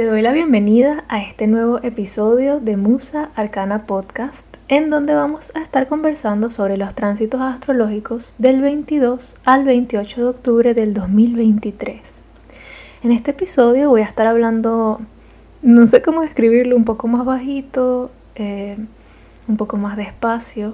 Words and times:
Te 0.00 0.06
doy 0.06 0.22
la 0.22 0.32
bienvenida 0.32 1.04
a 1.08 1.20
este 1.20 1.46
nuevo 1.46 1.78
episodio 1.82 2.58
de 2.58 2.78
Musa 2.78 3.28
Arcana 3.36 3.84
Podcast, 3.84 4.46
en 4.68 4.88
donde 4.88 5.12
vamos 5.12 5.52
a 5.54 5.60
estar 5.60 5.88
conversando 5.88 6.48
sobre 6.48 6.78
los 6.78 6.94
tránsitos 6.94 7.42
astrológicos 7.42 8.34
del 8.38 8.62
22 8.62 9.36
al 9.44 9.66
28 9.66 10.22
de 10.22 10.26
octubre 10.26 10.72
del 10.72 10.94
2023. 10.94 12.24
En 13.02 13.12
este 13.12 13.32
episodio 13.32 13.90
voy 13.90 14.00
a 14.00 14.04
estar 14.04 14.26
hablando, 14.26 15.02
no 15.60 15.84
sé 15.84 16.00
cómo 16.00 16.22
describirlo, 16.22 16.76
un 16.76 16.86
poco 16.86 17.06
más 17.06 17.26
bajito, 17.26 18.10
eh, 18.36 18.78
un 19.48 19.58
poco 19.58 19.76
más 19.76 19.98
despacio, 19.98 20.72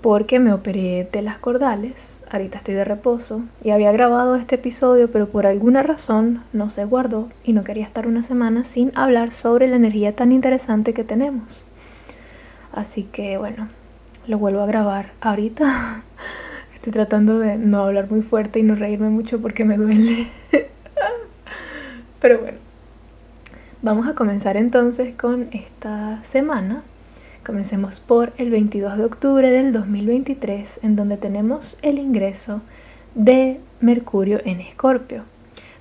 porque 0.00 0.38
me 0.38 0.52
operé 0.52 1.08
de 1.10 1.22
las 1.22 1.38
cordales, 1.38 2.22
ahorita 2.30 2.58
estoy 2.58 2.74
de 2.74 2.84
reposo 2.84 3.42
y 3.62 3.70
había 3.70 3.92
grabado 3.92 4.36
este 4.36 4.56
episodio 4.56 5.10
pero 5.10 5.28
por 5.28 5.46
alguna 5.46 5.82
razón 5.82 6.42
no 6.52 6.70
se 6.70 6.84
guardó 6.84 7.28
y 7.44 7.52
no 7.52 7.64
quería 7.64 7.84
estar 7.84 8.06
una 8.06 8.22
semana 8.22 8.64
sin 8.64 8.92
hablar 8.94 9.32
sobre 9.32 9.68
la 9.68 9.76
energía 9.76 10.14
tan 10.14 10.32
interesante 10.32 10.94
que 10.94 11.04
tenemos. 11.04 11.66
Así 12.72 13.04
que 13.04 13.38
bueno, 13.38 13.68
lo 14.26 14.38
vuelvo 14.38 14.60
a 14.60 14.66
grabar 14.66 15.12
ahorita. 15.20 16.02
Estoy 16.74 16.92
tratando 16.92 17.38
de 17.38 17.58
no 17.58 17.84
hablar 17.84 18.10
muy 18.10 18.22
fuerte 18.22 18.60
y 18.60 18.62
no 18.62 18.74
reírme 18.74 19.08
mucho 19.08 19.40
porque 19.40 19.64
me 19.64 19.76
duele. 19.76 20.28
pero 22.20 22.38
bueno, 22.38 22.58
vamos 23.82 24.06
a 24.06 24.14
comenzar 24.14 24.56
entonces 24.56 25.14
con 25.16 25.48
esta 25.52 26.22
semana 26.24 26.82
Comencemos 27.48 28.00
por 28.00 28.34
el 28.36 28.50
22 28.50 28.98
de 28.98 29.06
octubre 29.06 29.50
del 29.50 29.72
2023, 29.72 30.80
en 30.82 30.96
donde 30.96 31.16
tenemos 31.16 31.78
el 31.80 31.98
ingreso 31.98 32.60
de 33.14 33.58
Mercurio 33.80 34.38
en 34.44 34.60
Escorpio. 34.60 35.22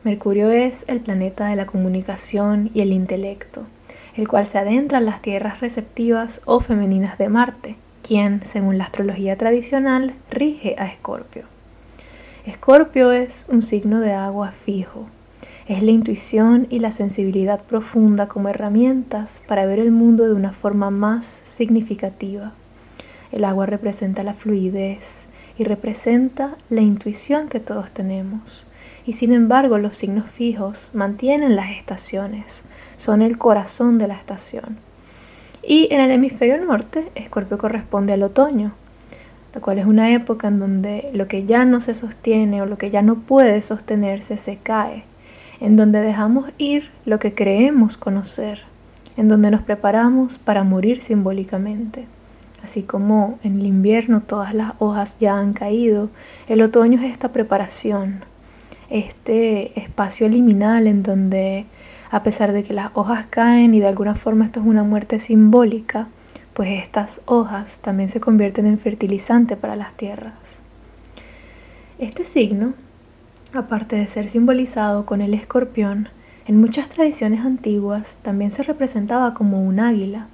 Mercurio 0.06 0.50
es 0.50 0.86
el 0.88 1.02
planeta 1.02 1.48
de 1.48 1.58
la 1.58 1.66
comunicación 1.66 2.72
y 2.74 2.80
el 2.80 2.94
intelecto, 2.94 3.64
el 4.16 4.30
cual 4.30 4.46
se 4.46 4.60
adentra 4.60 5.00
en 5.00 5.06
las 5.08 5.22
tierras 5.22 5.60
receptivas 5.60 6.40
o 6.46 6.62
femeninas 6.62 7.18
de 7.18 7.28
Marte, 7.28 7.76
quien, 8.02 8.46
según 8.46 8.78
la 8.78 8.86
astrología 8.86 9.36
tradicional, 9.36 10.14
rige 10.32 10.74
a 10.78 10.86
Escorpio. 10.86 11.44
Escorpio 12.46 13.12
es 13.12 13.46
un 13.50 13.62
signo 13.62 14.00
de 14.00 14.14
agua 14.14 14.54
fijo, 14.54 15.10
es 15.68 15.84
la 15.84 15.92
intuición 15.92 16.66
y 16.70 16.80
la 16.80 16.92
sensibilidad 16.92 17.62
profunda 17.62 18.28
como 18.28 18.48
herramientas 18.48 19.44
para 19.48 19.66
ver 19.66 19.80
el 19.80 19.92
mundo 19.92 20.24
de 20.24 20.34
una 20.34 20.54
forma 20.54 20.92
más 20.92 21.26
significativa. 21.26 22.54
El 23.34 23.44
agua 23.44 23.66
representa 23.66 24.24
la 24.24 24.34
fluidez 24.34 25.28
y 25.58 25.66
representa 25.66 26.56
la 26.70 26.80
intuición 26.80 27.50
que 27.50 27.60
todos 27.60 27.92
tenemos. 27.92 28.66
Y 29.06 29.14
sin 29.14 29.34
embargo 29.34 29.78
los 29.78 29.98
signos 29.98 30.30
fijos 30.30 30.90
mantienen 30.94 31.58
las 31.58 31.72
estaciones, 31.72 32.64
son 32.96 33.22
el 33.22 33.38
corazón 33.38 33.98
de 33.98 34.08
la 34.08 34.14
estación. 34.14 34.78
Y 35.62 35.90
en 35.92 36.00
el 36.00 36.12
hemisferio 36.12 36.64
norte, 36.64 37.12
Escorpio 37.16 37.58
corresponde 37.58 38.14
al 38.14 38.24
otoño, 38.24 38.74
la 39.54 39.60
cual 39.60 39.80
es 39.80 39.86
una 39.86 40.14
época 40.14 40.48
en 40.48 40.60
donde 40.60 41.10
lo 41.14 41.28
que 41.28 41.46
ya 41.46 41.66
no 41.66 41.82
se 41.82 41.94
sostiene 41.94 42.62
o 42.62 42.66
lo 42.66 42.78
que 42.78 42.90
ya 42.90 43.02
no 43.02 43.16
puede 43.16 43.62
sostenerse 43.62 44.38
se 44.38 44.56
cae 44.56 45.04
en 45.60 45.76
donde 45.76 46.02
dejamos 46.02 46.50
ir 46.58 46.90
lo 47.06 47.20
que 47.20 47.34
creemos 47.34 47.98
conocer, 47.98 48.64
en 49.16 49.28
donde 49.28 49.52
nos 49.52 49.62
preparamos 49.62 50.40
para 50.40 50.64
morir 50.64 51.02
simbólicamente. 51.02 52.06
Así 52.64 52.84
como 52.84 53.40
en 53.44 53.60
el 53.60 53.66
invierno 53.66 54.22
todas 54.22 54.54
las 54.54 54.74
hojas 54.80 55.20
ya 55.20 55.38
han 55.38 55.54
caído, 55.54 56.10
el 56.48 56.62
otoño 56.62 57.00
es 57.02 57.12
esta 57.12 57.32
preparación, 57.32 58.22
este 58.90 59.80
espacio 59.80 60.28
liminal 60.28 60.88
en 60.88 61.04
donde, 61.04 61.66
a 62.10 62.24
pesar 62.24 62.54
de 62.54 62.64
que 62.64 62.74
las 62.74 62.92
hojas 62.94 63.26
caen 63.30 63.74
y 63.74 63.80
de 63.80 63.88
alguna 63.88 64.16
forma 64.16 64.46
esto 64.46 64.60
es 64.60 64.66
una 64.66 64.84
muerte 64.84 65.20
simbólica, 65.20 66.08
pues 66.54 66.70
estas 66.84 67.22
hojas 67.26 67.82
también 67.82 68.10
se 68.10 68.20
convierten 68.20 68.66
en 68.66 68.80
fertilizante 68.80 69.56
para 69.56 69.76
las 69.76 69.96
tierras. 69.96 70.62
Este 72.00 72.26
signo 72.26 72.74
Aparte 73.54 73.96
de 73.96 74.08
ser 74.08 74.30
simbolizado 74.30 75.06
con 75.06 75.22
el 75.22 75.34
escorpión, 75.34 76.10
en 76.48 76.60
muchas 76.60 76.90
tradiciones 76.90 77.46
antiguas 77.46 78.20
también 78.22 78.52
se 78.52 78.62
representaba 78.62 79.34
como 79.34 79.66
un 79.66 79.80
águila, 79.80 80.28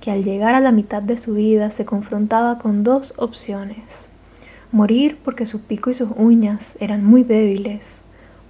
que 0.00 0.10
al 0.10 0.24
llegar 0.24 0.54
a 0.54 0.60
la 0.60 0.72
mitad 0.72 1.02
de 1.02 1.18
su 1.18 1.34
vida 1.34 1.70
se 1.70 1.84
confrontaba 1.84 2.58
con 2.58 2.82
dos 2.82 3.12
opciones, 3.18 4.08
morir 4.72 5.18
porque 5.22 5.44
su 5.44 5.62
pico 5.62 5.90
y 5.90 5.94
sus 5.94 6.08
uñas 6.16 6.78
eran 6.80 7.04
muy 7.04 7.24
débiles, 7.24 8.04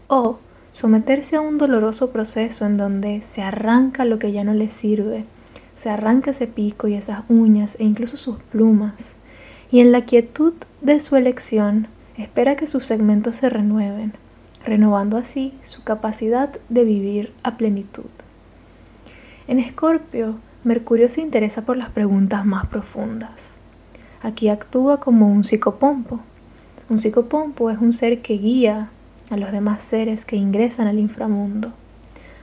o 0.07 0.39
someterse 0.71 1.35
a 1.35 1.41
un 1.41 1.59
doloroso 1.59 2.11
proceso 2.11 2.65
en 2.65 2.77
donde 2.77 3.23
se 3.23 3.43
arranca 3.43 4.05
lo 4.05 4.21
que 4.21 4.31
ya 4.31 4.45
no 4.45 4.55
le 4.55 4.71
sirve, 4.71 5.25
se 5.75 5.91
arranca 5.91 6.31
ese 6.31 6.47
pico 6.47 6.87
y 6.87 6.95
esas 6.95 7.23
uñas 7.29 7.77
e 7.81 7.85
incluso 7.85 8.17
sus 8.17 8.37
plumas, 8.53 9.17
y 9.73 9.81
en 9.81 9.91
la 9.91 10.05
quietud 10.05 10.55
de 10.81 11.01
su 11.01 11.17
elección 11.17 11.89
espera 12.19 12.57
que 12.57 12.67
sus 12.67 12.85
segmentos 12.85 13.37
se 13.37 13.49
renueven, 13.49 14.15
renovando 14.65 15.17
así 15.17 15.55
su 15.63 15.85
capacidad 15.85 16.51
de 16.69 16.85
vivir 16.85 17.33
a 17.43 17.57
plenitud. 17.57 18.11
En 19.49 19.59
Escorpio, 19.59 20.37
Mercurio 20.65 21.09
se 21.09 21.21
interesa 21.21 21.63
por 21.63 21.77
las 21.77 21.91
preguntas 21.91 22.45
más 22.45 22.67
profundas. 22.67 23.59
Aquí 24.23 24.49
actúa 24.49 24.99
como 24.99 25.31
un 25.31 25.45
psicopompo. 25.45 26.21
Un 26.89 26.99
psicopompo 26.99 27.71
es 27.71 27.79
un 27.79 27.93
ser 27.93 28.23
que 28.23 28.39
guía 28.39 28.91
a 29.31 29.37
los 29.37 29.53
demás 29.53 29.83
seres 29.83 30.25
que 30.25 30.37
ingresan 30.37 30.89
al 30.89 30.99
inframundo. 30.99 31.73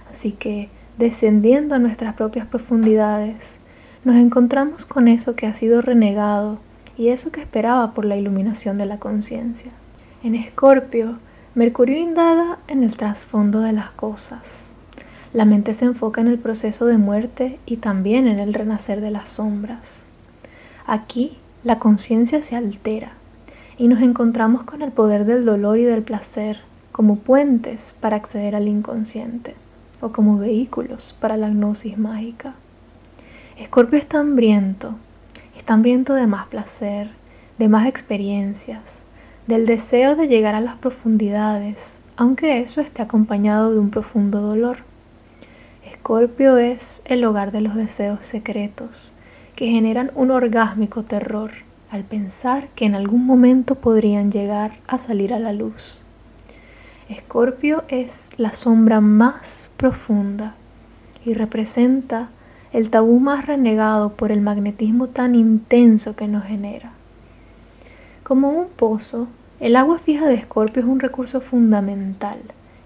Así 0.09 0.31
que, 0.31 0.69
descendiendo 0.97 1.75
a 1.75 1.79
nuestras 1.79 2.13
propias 2.13 2.45
profundidades, 2.45 3.59
nos 4.06 4.16
encontramos 4.16 4.85
con 4.85 5.07
eso 5.07 5.35
que 5.35 5.47
ha 5.47 5.53
sido 5.53 5.81
renegado 5.81 6.59
y 6.97 7.09
eso 7.09 7.31
que 7.31 7.41
esperaba 7.41 7.93
por 7.93 8.05
la 8.05 8.17
iluminación 8.17 8.77
de 8.77 8.85
la 8.85 8.99
conciencia. 8.99 9.71
En 10.23 10.35
Escorpio, 10.35 11.17
Mercurio 11.55 11.97
indaga 11.97 12.59
en 12.67 12.83
el 12.83 12.97
trasfondo 12.97 13.59
de 13.59 13.73
las 13.73 13.91
cosas. 13.91 14.71
La 15.33 15.45
mente 15.45 15.73
se 15.73 15.85
enfoca 15.85 16.21
en 16.21 16.27
el 16.27 16.39
proceso 16.39 16.85
de 16.85 16.97
muerte 16.97 17.59
y 17.65 17.77
también 17.77 18.27
en 18.27 18.39
el 18.39 18.53
renacer 18.53 19.01
de 19.01 19.11
las 19.11 19.29
sombras. 19.29 20.07
Aquí, 20.85 21.37
la 21.63 21.79
conciencia 21.79 22.41
se 22.41 22.55
altera 22.55 23.13
y 23.77 23.87
nos 23.87 24.01
encontramos 24.01 24.63
con 24.63 24.81
el 24.81 24.91
poder 24.91 25.25
del 25.25 25.45
dolor 25.45 25.77
y 25.77 25.83
del 25.83 26.03
placer 26.03 26.61
como 26.91 27.17
puentes 27.17 27.95
para 27.99 28.15
acceder 28.15 28.55
al 28.55 28.67
inconsciente 28.67 29.55
o 30.01 30.11
como 30.11 30.37
vehículos 30.37 31.15
para 31.19 31.37
la 31.37 31.49
gnosis 31.49 31.97
mágica. 31.97 32.53
Escorpio 33.57 33.97
está 33.97 34.19
hambriento 34.19 34.95
está 35.63 35.75
hambriento 35.75 36.13
de 36.13 36.27
más 36.27 36.48
placer, 36.48 37.10
de 37.57 37.69
más 37.69 37.88
experiencias, 37.88 39.06
del 39.48 39.65
deseo 39.65 40.18
de 40.18 40.27
llegar 40.27 40.56
a 40.56 40.60
las 40.60 40.75
profundidades, 40.75 42.01
aunque 42.18 42.60
eso 42.60 42.81
esté 42.81 43.01
acompañado 43.01 43.71
de 43.71 43.80
un 43.80 43.89
profundo 43.89 44.42
dolor. 44.42 44.80
Escorpio 45.89 46.57
es 46.57 47.01
el 47.06 47.24
hogar 47.24 47.54
de 47.54 47.62
los 47.62 47.75
deseos 47.75 48.25
secretos, 48.25 49.13
que 49.56 49.68
generan 49.68 50.12
un 50.15 50.31
orgásmico 50.31 51.04
terror 51.04 51.51
al 51.89 52.04
pensar 52.04 52.68
que 52.75 52.83
en 52.83 52.95
algún 52.95 53.25
momento 53.25 53.75
podrían 53.75 54.33
llegar 54.33 54.80
a 54.86 54.98
salir 54.98 55.33
a 55.33 55.39
la 55.39 55.54
luz. 55.54 56.04
Escorpio 57.07 57.86
es 57.88 58.31
la 58.36 58.51
sombra 58.51 59.00
más 59.00 59.71
profunda 59.77 60.56
y 61.24 61.36
representa 61.36 62.31
el 62.73 62.89
tabú 62.89 63.19
más 63.19 63.45
renegado 63.45 64.13
por 64.13 64.31
el 64.31 64.41
magnetismo 64.41 65.07
tan 65.07 65.35
intenso 65.35 66.15
que 66.15 66.27
nos 66.27 66.43
genera. 66.43 66.91
Como 68.23 68.49
un 68.49 68.67
pozo, 68.67 69.27
el 69.59 69.75
agua 69.75 69.99
fija 69.99 70.27
de 70.27 70.33
Escorpio 70.33 70.81
es 70.81 70.89
un 70.89 70.99
recurso 70.99 71.39
fundamental 71.39 72.39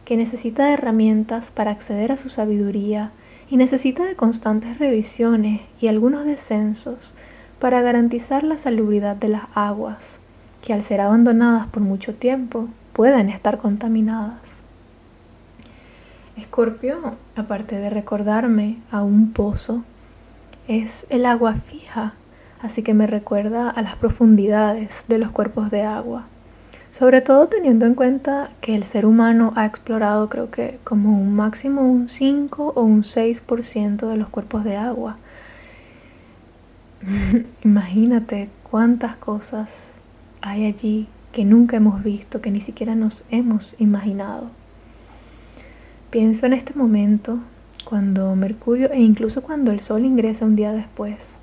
que 0.03 0.17
necesita 0.17 0.65
de 0.65 0.73
herramientas 0.73 1.51
para 1.51 1.71
acceder 1.71 2.11
a 2.11 2.17
su 2.17 2.29
sabiduría 2.29 3.11
y 3.49 3.55
necesita 3.55 4.03
de 4.03 4.15
constantes 4.15 4.77
revisiones 4.77 5.61
y 5.79 5.87
algunos 5.87 6.25
descensos 6.25 7.13
para 7.59 7.81
garantizar 7.81 8.43
la 8.43 8.57
salubridad 8.57 9.15
de 9.15 9.29
las 9.29 9.43
aguas, 9.55 10.19
que 10.61 10.73
al 10.73 10.83
ser 10.83 10.99
abandonadas 10.99 11.67
por 11.67 11.81
mucho 11.81 12.13
tiempo 12.13 12.67
pueden 12.91 13.29
estar 13.29 13.57
contaminadas. 13.57 14.66
Escorpio, 16.37 17.15
aparte 17.35 17.77
de 17.77 17.89
recordarme 17.89 18.77
a 18.91 19.01
un 19.01 19.33
pozo, 19.33 19.83
es 20.67 21.07
el 21.09 21.25
agua 21.25 21.55
fija, 21.55 22.13
así 22.61 22.83
que 22.83 22.93
me 22.93 23.07
recuerda 23.07 23.69
a 23.69 23.81
las 23.81 23.95
profundidades 23.95 25.05
de 25.07 25.17
los 25.17 25.31
cuerpos 25.31 25.71
de 25.71 25.81
agua. 25.81 26.27
Sobre 26.91 27.21
todo 27.21 27.47
teniendo 27.47 27.85
en 27.85 27.95
cuenta 27.95 28.51
que 28.61 28.75
el 28.75 28.83
ser 28.83 29.05
humano 29.05 29.51
ha 29.55 29.65
explorado 29.65 30.29
creo 30.29 30.51
que 30.51 30.79
como 30.83 31.19
un 31.19 31.35
máximo 31.35 31.81
un 31.81 32.07
5 32.07 32.73
o 32.75 32.81
un 32.81 33.01
6% 33.01 34.07
de 34.07 34.17
los 34.17 34.29
cuerpos 34.29 34.63
de 34.63 34.77
agua. 34.77 35.17
Imagínate 37.63 38.49
cuántas 38.69 39.17
cosas 39.17 40.01
hay 40.41 40.65
allí 40.65 41.07
que 41.31 41.45
nunca 41.45 41.77
hemos 41.77 42.03
visto, 42.03 42.41
que 42.41 42.51
ni 42.51 42.61
siquiera 42.61 42.95
nos 42.95 43.25
hemos 43.31 43.75
imaginado. 43.79 44.49
Pienso 46.09 46.45
en 46.45 46.53
este 46.53 46.73
momento 46.73 47.39
cuando 47.83 48.33
Mercurio 48.37 48.89
e 48.93 49.01
incluso 49.01 49.43
cuando 49.43 49.71
el 49.71 49.81
Sol 49.81 50.05
ingresa 50.05 50.45
un 50.45 50.55
día 50.55 50.71
después. 50.71 51.37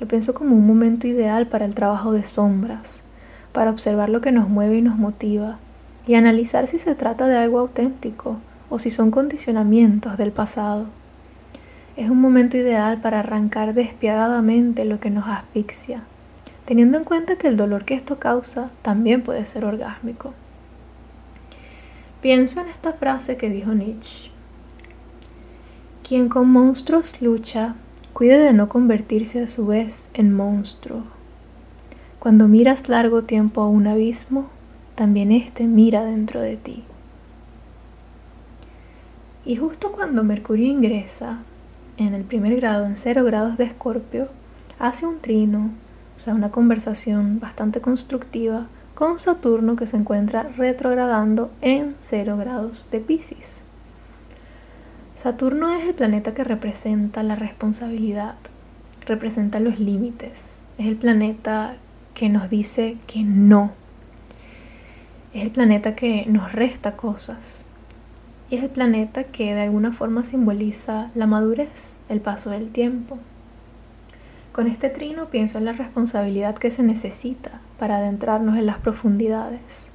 Lo 0.00 0.08
pienso 0.08 0.34
como 0.34 0.56
un 0.56 0.66
momento 0.66 1.06
ideal 1.06 1.46
para 1.46 1.64
el 1.64 1.76
trabajo 1.76 2.10
de 2.10 2.24
sombras, 2.24 3.04
para 3.52 3.70
observar 3.70 4.08
lo 4.08 4.20
que 4.20 4.32
nos 4.32 4.48
mueve 4.48 4.78
y 4.78 4.82
nos 4.82 4.98
motiva 4.98 5.60
y 6.08 6.14
analizar 6.14 6.66
si 6.66 6.76
se 6.76 6.96
trata 6.96 7.28
de 7.28 7.36
algo 7.36 7.60
auténtico 7.60 8.38
o 8.68 8.80
si 8.80 8.90
son 8.90 9.12
condicionamientos 9.12 10.16
del 10.16 10.32
pasado. 10.32 10.86
Es 11.96 12.10
un 12.10 12.20
momento 12.20 12.56
ideal 12.56 13.00
para 13.00 13.20
arrancar 13.20 13.74
despiadadamente 13.74 14.84
lo 14.84 14.98
que 14.98 15.10
nos 15.10 15.28
asfixia, 15.28 16.02
teniendo 16.64 16.98
en 16.98 17.04
cuenta 17.04 17.36
que 17.36 17.46
el 17.46 17.56
dolor 17.56 17.84
que 17.84 17.94
esto 17.94 18.18
causa 18.18 18.72
también 18.82 19.22
puede 19.22 19.44
ser 19.44 19.64
orgásmico. 19.64 20.34
Pienso 22.20 22.60
en 22.60 22.68
esta 22.68 22.92
frase 22.92 23.38
que 23.38 23.48
dijo 23.48 23.72
Nietzsche. 23.72 24.30
Quien 26.06 26.28
con 26.28 26.50
monstruos 26.50 27.22
lucha, 27.22 27.76
cuide 28.12 28.38
de 28.38 28.52
no 28.52 28.68
convertirse 28.68 29.42
a 29.42 29.46
su 29.46 29.66
vez 29.66 30.10
en 30.12 30.34
monstruo. 30.34 31.04
Cuando 32.18 32.46
miras 32.46 32.90
largo 32.90 33.22
tiempo 33.22 33.62
a 33.62 33.68
un 33.68 33.86
abismo, 33.86 34.50
también 34.96 35.32
éste 35.32 35.66
mira 35.66 36.04
dentro 36.04 36.42
de 36.42 36.58
ti. 36.58 36.84
Y 39.46 39.56
justo 39.56 39.90
cuando 39.90 40.22
Mercurio 40.22 40.66
ingresa 40.66 41.38
en 41.96 42.12
el 42.12 42.24
primer 42.24 42.54
grado, 42.56 42.84
en 42.84 42.98
cero 42.98 43.24
grados 43.24 43.56
de 43.56 43.64
Escorpio, 43.64 44.28
hace 44.78 45.06
un 45.06 45.20
trino, 45.20 45.70
o 46.16 46.18
sea, 46.18 46.34
una 46.34 46.50
conversación 46.50 47.40
bastante 47.40 47.80
constructiva 47.80 48.66
con 49.00 49.18
Saturno 49.18 49.76
que 49.76 49.86
se 49.86 49.96
encuentra 49.96 50.42
retrogradando 50.58 51.50
en 51.62 51.96
cero 52.00 52.36
grados 52.36 52.86
de 52.90 53.00
Pisces. 53.00 53.62
Saturno 55.14 55.70
es 55.70 55.88
el 55.88 55.94
planeta 55.94 56.34
que 56.34 56.44
representa 56.44 57.22
la 57.22 57.34
responsabilidad, 57.34 58.34
representa 59.06 59.58
los 59.58 59.80
límites, 59.80 60.64
es 60.76 60.86
el 60.86 60.96
planeta 60.96 61.78
que 62.12 62.28
nos 62.28 62.50
dice 62.50 62.98
que 63.06 63.24
no, 63.24 63.72
es 65.32 65.44
el 65.44 65.50
planeta 65.50 65.94
que 65.94 66.26
nos 66.26 66.52
resta 66.52 66.94
cosas 66.94 67.64
y 68.50 68.56
es 68.56 68.64
el 68.64 68.68
planeta 68.68 69.24
que 69.24 69.54
de 69.54 69.62
alguna 69.62 69.92
forma 69.92 70.24
simboliza 70.24 71.06
la 71.14 71.26
madurez, 71.26 72.00
el 72.10 72.20
paso 72.20 72.50
del 72.50 72.68
tiempo. 72.68 73.18
Con 74.52 74.66
este 74.66 74.90
trino 74.90 75.30
pienso 75.30 75.56
en 75.56 75.64
la 75.64 75.72
responsabilidad 75.72 76.58
que 76.58 76.70
se 76.70 76.82
necesita 76.82 77.62
para 77.80 77.96
adentrarnos 77.96 78.58
en 78.58 78.66
las 78.66 78.76
profundidades. 78.76 79.90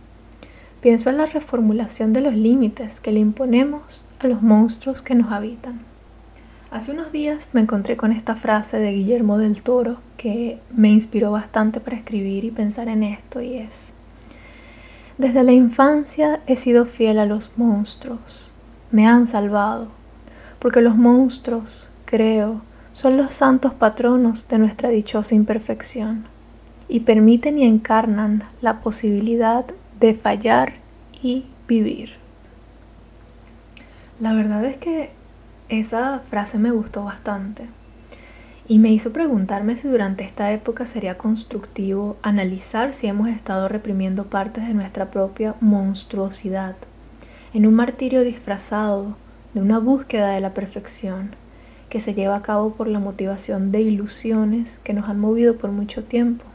Pienso 0.81 1.11
en 1.11 1.17
la 1.17 1.27
reformulación 1.27 2.13
de 2.13 2.21
los 2.21 2.33
límites 2.33 2.99
que 2.99 3.11
le 3.11 3.19
imponemos 3.19 4.07
a 4.19 4.27
los 4.27 4.41
monstruos 4.41 5.03
que 5.03 5.13
nos 5.13 5.31
habitan. 5.31 5.81
Hace 6.71 6.91
unos 6.91 7.11
días 7.11 7.51
me 7.53 7.61
encontré 7.61 7.95
con 7.95 8.11
esta 8.11 8.33
frase 8.33 8.79
de 8.79 8.91
Guillermo 8.91 9.37
del 9.37 9.61
Toro 9.61 9.97
que 10.17 10.59
me 10.75 10.89
inspiró 10.89 11.29
bastante 11.29 11.79
para 11.79 11.95
escribir 11.95 12.43
y 12.43 12.49
pensar 12.49 12.87
en 12.87 13.03
esto 13.03 13.39
y 13.39 13.57
es, 13.57 13.93
desde 15.19 15.43
la 15.43 15.51
infancia 15.51 16.41
he 16.47 16.57
sido 16.57 16.87
fiel 16.87 17.19
a 17.19 17.27
los 17.27 17.51
monstruos, 17.55 18.51
me 18.89 19.05
han 19.05 19.27
salvado, 19.27 19.89
porque 20.57 20.81
los 20.81 20.97
monstruos, 20.97 21.91
creo, 22.05 22.61
son 22.93 23.15
los 23.15 23.35
santos 23.35 23.73
patronos 23.73 24.47
de 24.47 24.57
nuestra 24.57 24.89
dichosa 24.89 25.35
imperfección 25.35 26.34
y 26.87 27.01
permiten 27.01 27.57
y 27.57 27.65
encarnan 27.65 28.43
la 28.61 28.81
posibilidad 28.81 29.65
de 29.99 30.13
fallar 30.13 30.73
y 31.21 31.45
vivir. 31.67 32.13
La 34.19 34.33
verdad 34.33 34.63
es 34.65 34.77
que 34.77 35.09
esa 35.69 36.19
frase 36.19 36.57
me 36.59 36.71
gustó 36.71 37.03
bastante 37.03 37.67
y 38.67 38.79
me 38.79 38.91
hizo 38.91 39.13
preguntarme 39.13 39.77
si 39.77 39.87
durante 39.87 40.23
esta 40.23 40.51
época 40.51 40.85
sería 40.85 41.17
constructivo 41.17 42.17
analizar 42.21 42.93
si 42.93 43.07
hemos 43.07 43.29
estado 43.29 43.67
reprimiendo 43.67 44.25
partes 44.25 44.67
de 44.67 44.73
nuestra 44.73 45.11
propia 45.11 45.55
monstruosidad, 45.59 46.75
en 47.53 47.67
un 47.67 47.75
martirio 47.75 48.21
disfrazado 48.21 49.17
de 49.53 49.61
una 49.61 49.79
búsqueda 49.79 50.31
de 50.31 50.41
la 50.41 50.53
perfección 50.53 51.35
que 51.89 51.99
se 51.99 52.13
lleva 52.13 52.37
a 52.37 52.41
cabo 52.41 52.73
por 52.73 52.87
la 52.87 52.99
motivación 52.99 53.71
de 53.71 53.81
ilusiones 53.81 54.79
que 54.79 54.93
nos 54.93 55.07
han 55.09 55.19
movido 55.19 55.57
por 55.57 55.71
mucho 55.71 56.03
tiempo. 56.03 56.45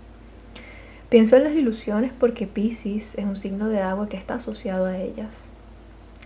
Pienso 1.10 1.36
en 1.36 1.42
las 1.42 1.54
ilusiones 1.54 2.12
porque 2.16 2.46
Pisces 2.46 3.16
es 3.16 3.24
un 3.24 3.34
signo 3.34 3.68
de 3.68 3.80
agua 3.80 4.08
que 4.08 4.16
está 4.16 4.34
asociado 4.34 4.86
a 4.86 4.96
ellas. 4.96 5.48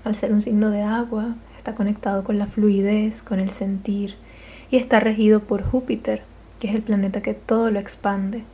Al 0.05 0.15
ser 0.15 0.31
un 0.31 0.43
signo 0.43 0.69
de 0.69 0.83
agua, 0.83 1.37
está 1.57 1.75
conectado 1.75 2.23
con 2.23 2.37
la 2.37 2.47
fluidez, 2.47 3.23
con 3.23 3.41
el 3.41 3.49
sentir, 3.49 4.17
y 4.71 4.77
está 4.77 5.01
regido 5.01 5.41
por 5.41 5.65
Júpiter, 5.65 6.23
que 6.59 6.69
es 6.69 6.75
el 6.75 6.83
planeta 6.83 7.23
que 7.23 7.33
todo 7.33 7.71
lo 7.71 7.79
expande. 7.79 8.45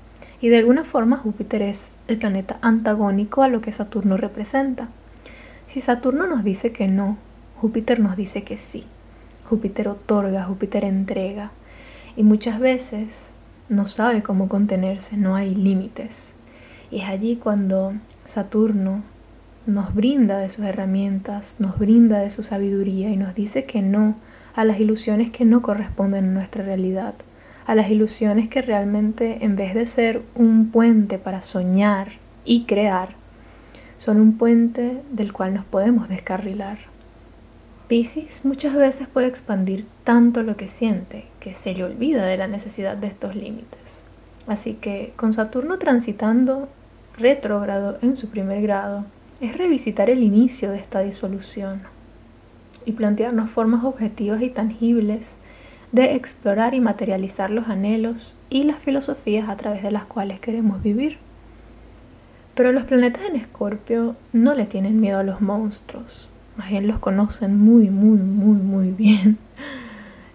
Y 0.41 0.51
de 0.51 0.59
alguna 0.59 0.85
forma 0.85 1.17
Júpiter 1.17 1.63
es 1.63 1.97
el 2.07 2.19
planeta 2.19 2.59
antagónico 2.63 3.43
a 3.43 3.49
lo 3.49 3.61
que 3.61 3.73
Saturno 3.73 4.17
representa. 4.17 4.89
Si 5.67 5.81
Saturno 5.81 6.29
nos 6.29 6.45
dice 6.45 6.71
que 6.71 6.87
no, 6.87 7.19
Júpiter 7.57 7.99
nos 7.99 8.17
dice 8.17 8.45
que 8.45 8.57
sí. 8.57 8.85
Júpiter 9.49 9.89
otorga, 9.89 10.45
Júpiter 10.45 10.85
entrega. 10.85 11.51
Y 12.17 12.23
muchas 12.23 12.61
veces 12.61 13.35
no 13.71 13.87
sabe 13.87 14.23
cómo 14.23 14.49
contenerse, 14.49 15.17
no 15.17 15.37
hay 15.37 15.55
límites. 15.55 16.35
Y 16.91 17.01
es 17.01 17.09
allí 17.09 17.37
cuando 17.37 17.95
Saturno 18.25 19.03
nos 19.65 19.95
brinda 19.95 20.39
de 20.39 20.49
sus 20.49 20.65
herramientas, 20.65 21.57
nos 21.61 21.79
brinda 21.79 22.19
de 22.19 22.31
su 22.31 22.43
sabiduría 22.43 23.11
y 23.11 23.17
nos 23.17 23.35
dice 23.35 23.65
que 23.65 23.81
no 23.81 24.17
a 24.57 24.65
las 24.65 24.81
ilusiones 24.81 25.31
que 25.31 25.45
no 25.45 25.63
corresponden 25.63 26.25
a 26.25 26.33
nuestra 26.33 26.65
realidad, 26.65 27.15
a 27.65 27.77
las 27.77 27.89
ilusiones 27.91 28.49
que 28.49 28.61
realmente 28.61 29.45
en 29.45 29.55
vez 29.55 29.75
de 29.75 29.87
ser 29.87 30.23
un 30.35 30.71
puente 30.73 31.19
para 31.19 31.41
soñar 31.41 32.09
y 32.45 32.65
crear, 32.65 33.11
son 33.97 34.21
un 34.21 34.37
puente 34.37 35.01
del 35.13 35.33
cual 35.33 35.55
nos 35.55 35.65
podemos 35.65 36.09
descarrilar. 36.09 36.79
Pisces 37.87 38.45
muchas 38.45 38.75
veces 38.75 39.07
puede 39.07 39.29
expandir 39.29 39.87
tanto 40.11 40.43
lo 40.43 40.57
que 40.57 40.67
siente 40.67 41.27
que 41.39 41.55
se 41.55 41.73
le 41.73 41.85
olvida 41.85 42.27
de 42.27 42.37
la 42.37 42.49
necesidad 42.49 42.97
de 42.97 43.07
estos 43.07 43.37
límites. 43.37 44.03
Así 44.49 44.75
que 44.75 45.13
con 45.15 45.33
Saturno 45.33 45.79
transitando 45.79 46.69
retrógrado 47.17 47.97
en 48.03 48.17
su 48.17 48.29
primer 48.29 48.61
grado, 48.61 49.05
es 49.41 49.57
revisitar 49.57 50.11
el 50.11 50.25
inicio 50.25 50.73
de 50.73 50.79
esta 50.79 50.99
disolución 50.99 51.83
y 52.85 52.91
plantearnos 52.91 53.51
formas 53.51 53.85
objetivas 53.85 54.43
y 54.43 54.51
tangibles 54.51 55.39
de 55.93 56.17
explorar 56.17 56.75
y 56.75 56.81
materializar 56.81 57.53
los 57.53 57.69
anhelos 57.69 58.37
y 58.51 58.65
las 58.65 58.81
filosofías 58.81 59.49
a 59.49 59.57
través 59.57 59.85
de 59.85 59.93
las 59.93 60.07
cuales 60.07 60.41
queremos 60.41 60.83
vivir. 60.83 61.19
Pero 62.57 62.73
los 62.73 62.83
planetas 62.83 63.23
en 63.31 63.37
Escorpio 63.37 64.17
no 64.33 64.57
le 64.57 64.67
tienen 64.67 64.99
miedo 65.01 65.21
a 65.21 65.23
los 65.23 65.41
monstruos, 65.41 66.33
más 66.57 66.69
bien 66.69 66.89
los 66.89 66.99
conocen 66.99 67.57
muy, 67.57 67.91
muy, 67.91 68.19
muy, 68.19 68.57
muy 68.57 68.91
bien. 68.91 69.39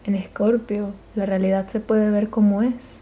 En 0.05 0.13
Escorpio, 0.13 0.93
la 1.15 1.25
realidad 1.25 1.67
se 1.67 1.79
puede 1.79 2.11
ver 2.11 2.29
como 2.29 2.61
es, 2.61 3.01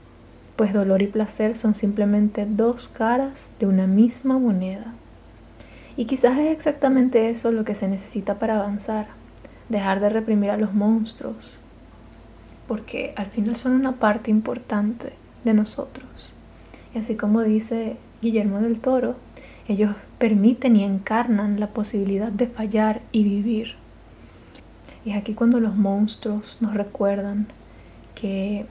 pues 0.55 0.71
dolor 0.71 1.01
y 1.01 1.07
placer 1.07 1.57
son 1.57 1.75
simplemente 1.75 2.45
dos 2.45 2.87
caras 2.87 3.51
de 3.59 3.65
una 3.65 3.87
misma 3.87 4.39
moneda. 4.39 4.93
Y 5.97 6.05
quizás 6.05 6.37
es 6.37 6.49
exactamente 6.49 7.29
eso 7.29 7.51
lo 7.51 7.65
que 7.65 7.75
se 7.75 7.89
necesita 7.89 8.39
para 8.39 8.55
avanzar, 8.55 9.07
dejar 9.67 9.99
de 9.99 10.07
reprimir 10.07 10.49
a 10.51 10.57
los 10.57 10.73
monstruos, 10.73 11.59
porque 12.69 13.13
al 13.17 13.25
final 13.25 13.57
son 13.57 13.73
una 13.73 13.97
parte 13.97 14.31
importante 14.31 15.11
de 15.43 15.53
nosotros. 15.53 16.33
Y 16.95 16.99
así 16.99 17.15
como 17.15 17.41
dice 17.41 17.97
Guillermo 18.21 18.61
del 18.61 18.79
Toro, 18.79 19.17
ellos 19.67 19.93
permiten 20.19 20.77
y 20.77 20.85
encarnan 20.85 21.59
la 21.59 21.67
posibilidad 21.67 22.31
de 22.31 22.47
fallar 22.47 23.01
y 23.11 23.25
vivir. 23.25 23.82
Y 25.05 25.11
es 25.11 25.17
aquí 25.17 25.33
cuando 25.33 25.59
los 25.59 25.75
monstruos 25.75 26.57
nos 26.61 26.73
recuerdan 26.73 27.47
que 28.15 28.65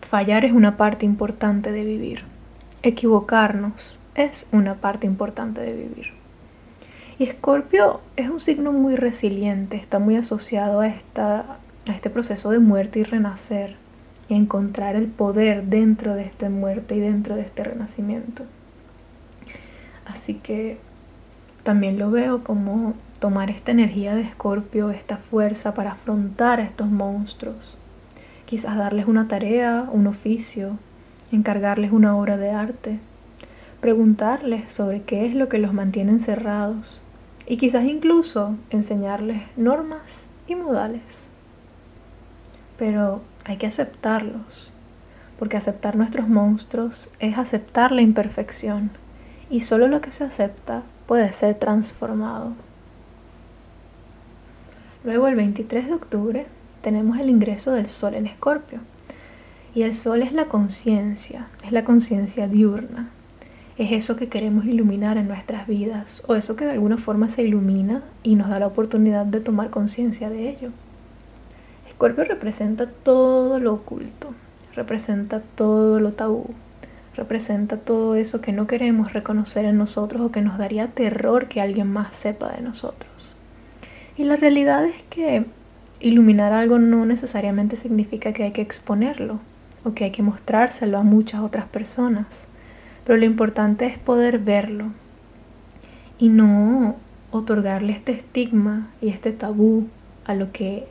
fallar 0.00 0.44
es 0.44 0.52
una 0.52 0.76
parte 0.76 1.04
importante 1.04 1.72
de 1.72 1.84
vivir. 1.84 2.24
Equivocarnos 2.82 4.00
es 4.14 4.46
una 4.52 4.76
parte 4.76 5.06
importante 5.06 5.60
de 5.60 5.72
vivir. 5.72 6.12
Y 7.18 7.24
Escorpio 7.24 8.00
es 8.16 8.28
un 8.28 8.40
signo 8.40 8.72
muy 8.72 8.96
resiliente, 8.96 9.76
está 9.76 9.98
muy 9.98 10.16
asociado 10.16 10.80
a, 10.80 10.88
esta, 10.88 11.58
a 11.88 11.92
este 11.92 12.10
proceso 12.10 12.50
de 12.50 12.58
muerte 12.58 13.00
y 13.00 13.04
renacer, 13.04 13.76
y 14.28 14.34
encontrar 14.34 14.96
el 14.96 15.06
poder 15.06 15.64
dentro 15.64 16.14
de 16.14 16.22
esta 16.22 16.48
muerte 16.50 16.96
y 16.96 17.00
dentro 17.00 17.36
de 17.36 17.42
este 17.42 17.62
renacimiento. 17.62 18.44
Así 20.06 20.34
que 20.34 20.78
también 21.64 21.98
lo 21.98 22.10
veo 22.10 22.44
como 22.44 22.94
tomar 23.18 23.50
esta 23.50 23.72
energía 23.72 24.14
de 24.14 24.20
Escorpio, 24.20 24.90
esta 24.90 25.16
fuerza 25.16 25.72
para 25.72 25.92
afrontar 25.92 26.60
a 26.60 26.64
estos 26.64 26.90
monstruos. 26.90 27.78
Quizás 28.44 28.76
darles 28.76 29.06
una 29.06 29.28
tarea, 29.28 29.88
un 29.90 30.06
oficio, 30.06 30.78
encargarles 31.32 31.90
una 31.90 32.16
obra 32.16 32.36
de 32.36 32.50
arte, 32.50 32.98
preguntarles 33.80 34.70
sobre 34.70 35.02
qué 35.02 35.24
es 35.24 35.34
lo 35.34 35.48
que 35.48 35.58
los 35.58 35.72
mantiene 35.72 36.12
encerrados 36.12 37.02
y 37.46 37.56
quizás 37.56 37.84
incluso 37.84 38.56
enseñarles 38.68 39.42
normas 39.56 40.28
y 40.46 40.56
modales. 40.56 41.32
Pero 42.78 43.22
hay 43.46 43.56
que 43.56 43.66
aceptarlos, 43.66 44.74
porque 45.38 45.56
aceptar 45.56 45.96
nuestros 45.96 46.28
monstruos 46.28 47.10
es 47.20 47.38
aceptar 47.38 47.90
la 47.90 48.02
imperfección 48.02 48.90
y 49.48 49.60
solo 49.60 49.88
lo 49.88 50.02
que 50.02 50.12
se 50.12 50.24
acepta 50.24 50.82
puede 51.06 51.32
ser 51.32 51.54
transformado. 51.54 52.52
Luego 55.04 55.28
el 55.28 55.34
23 55.34 55.86
de 55.86 55.92
octubre 55.94 56.46
tenemos 56.80 57.18
el 57.18 57.30
ingreso 57.30 57.72
del 57.72 57.88
Sol 57.88 58.14
en 58.14 58.26
Escorpio. 58.26 58.80
Y 59.74 59.82
el 59.82 59.94
Sol 59.94 60.22
es 60.22 60.32
la 60.32 60.46
conciencia, 60.46 61.48
es 61.64 61.72
la 61.72 61.84
conciencia 61.84 62.48
diurna. 62.48 63.10
Es 63.76 63.90
eso 63.90 64.16
que 64.16 64.28
queremos 64.28 64.66
iluminar 64.66 65.18
en 65.18 65.26
nuestras 65.26 65.66
vidas 65.66 66.22
o 66.28 66.36
eso 66.36 66.54
que 66.54 66.64
de 66.64 66.70
alguna 66.72 66.96
forma 66.96 67.28
se 67.28 67.42
ilumina 67.42 68.04
y 68.22 68.36
nos 68.36 68.48
da 68.48 68.60
la 68.60 68.68
oportunidad 68.68 69.26
de 69.26 69.40
tomar 69.40 69.70
conciencia 69.70 70.30
de 70.30 70.48
ello. 70.48 70.70
Escorpio 71.88 72.24
representa 72.24 72.88
todo 72.88 73.58
lo 73.58 73.74
oculto, 73.74 74.32
representa 74.74 75.40
todo 75.40 75.98
lo 75.98 76.12
tabú, 76.12 76.46
representa 77.14 77.76
todo 77.76 78.14
eso 78.14 78.40
que 78.40 78.52
no 78.52 78.66
queremos 78.66 79.12
reconocer 79.12 79.64
en 79.64 79.78
nosotros 79.78 80.22
o 80.22 80.30
que 80.30 80.42
nos 80.42 80.58
daría 80.58 80.88
terror 80.88 81.48
que 81.48 81.60
alguien 81.60 81.90
más 81.90 82.16
sepa 82.16 82.52
de 82.52 82.62
nosotros. 82.62 83.36
Y 84.16 84.24
la 84.24 84.36
realidad 84.36 84.84
es 84.84 85.02
que 85.04 85.46
iluminar 86.00 86.52
algo 86.52 86.78
no 86.78 87.06
necesariamente 87.06 87.76
significa 87.76 88.32
que 88.32 88.44
hay 88.44 88.52
que 88.52 88.62
exponerlo 88.62 89.40
o 89.84 89.94
que 89.94 90.04
hay 90.04 90.10
que 90.10 90.22
mostrárselo 90.22 90.98
a 90.98 91.02
muchas 91.02 91.40
otras 91.40 91.66
personas, 91.66 92.48
pero 93.04 93.18
lo 93.18 93.24
importante 93.24 93.86
es 93.86 93.98
poder 93.98 94.38
verlo 94.38 94.92
y 96.18 96.28
no 96.28 96.96
otorgarle 97.30 97.92
este 97.92 98.12
estigma 98.12 98.90
y 99.00 99.08
este 99.08 99.32
tabú 99.32 99.88
a 100.24 100.34
lo 100.34 100.52
que 100.52 100.88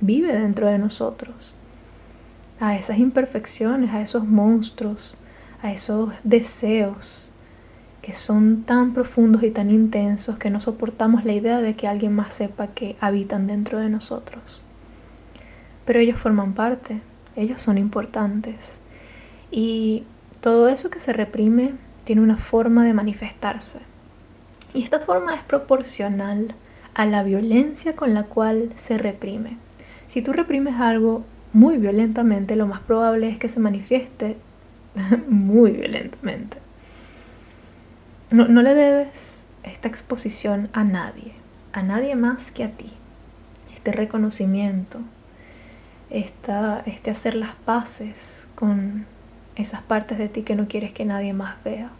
vive 0.00 0.36
dentro 0.36 0.66
de 0.66 0.78
nosotros, 0.78 1.54
a 2.60 2.76
esas 2.76 2.98
imperfecciones, 2.98 3.92
a 3.92 4.00
esos 4.00 4.26
monstruos, 4.26 5.16
a 5.62 5.72
esos 5.72 6.12
deseos 6.24 7.32
que 8.02 8.12
son 8.12 8.62
tan 8.62 8.94
profundos 8.94 9.42
y 9.42 9.50
tan 9.50 9.70
intensos 9.70 10.38
que 10.38 10.50
no 10.50 10.60
soportamos 10.60 11.24
la 11.24 11.32
idea 11.32 11.60
de 11.60 11.76
que 11.76 11.88
alguien 11.88 12.14
más 12.14 12.34
sepa 12.34 12.68
que 12.68 12.96
habitan 13.00 13.46
dentro 13.46 13.78
de 13.78 13.88
nosotros. 13.88 14.62
Pero 15.84 16.00
ellos 16.00 16.18
forman 16.18 16.54
parte, 16.54 17.00
ellos 17.36 17.60
son 17.60 17.76
importantes. 17.76 18.80
Y 19.50 20.04
todo 20.40 20.68
eso 20.68 20.90
que 20.90 21.00
se 21.00 21.12
reprime 21.12 21.74
tiene 22.04 22.22
una 22.22 22.36
forma 22.36 22.84
de 22.84 22.94
manifestarse. 22.94 23.80
Y 24.72 24.82
esta 24.82 25.00
forma 25.00 25.34
es 25.34 25.42
proporcional 25.42 26.54
a 26.94 27.04
la 27.04 27.22
violencia 27.22 27.96
con 27.96 28.14
la 28.14 28.24
cual 28.24 28.70
se 28.74 28.98
reprime. 28.98 29.58
Si 30.06 30.22
tú 30.22 30.32
reprimes 30.32 30.76
algo 30.76 31.24
muy 31.52 31.78
violentamente, 31.78 32.56
lo 32.56 32.66
más 32.66 32.80
probable 32.80 33.28
es 33.28 33.38
que 33.38 33.48
se 33.48 33.60
manifieste 33.60 34.36
muy 35.28 35.72
violentamente. 35.72 36.58
No, 38.30 38.44
le 38.46 38.74
debes 38.74 39.46
esta 39.62 39.88
exposición 39.88 40.68
a 40.74 40.84
nadie, 40.84 41.32
a 41.72 41.82
nadie 41.82 42.14
más 42.14 42.52
que 42.52 42.64
a 42.64 42.70
ti. 42.70 42.92
Este 43.74 43.90
reconocimiento, 43.90 45.00
esta, 46.10 46.82
este 46.84 47.10
hacer 47.10 47.34
las 47.34 47.54
paces 47.54 48.48
con 48.54 49.06
esas 49.56 49.80
partes 49.80 50.18
de 50.18 50.28
ti 50.28 50.42
que 50.42 50.56
no 50.56 50.68
quieres 50.68 50.92
que 50.92 51.06
nadie 51.06 51.32
más 51.32 51.56
vea. 51.64 51.90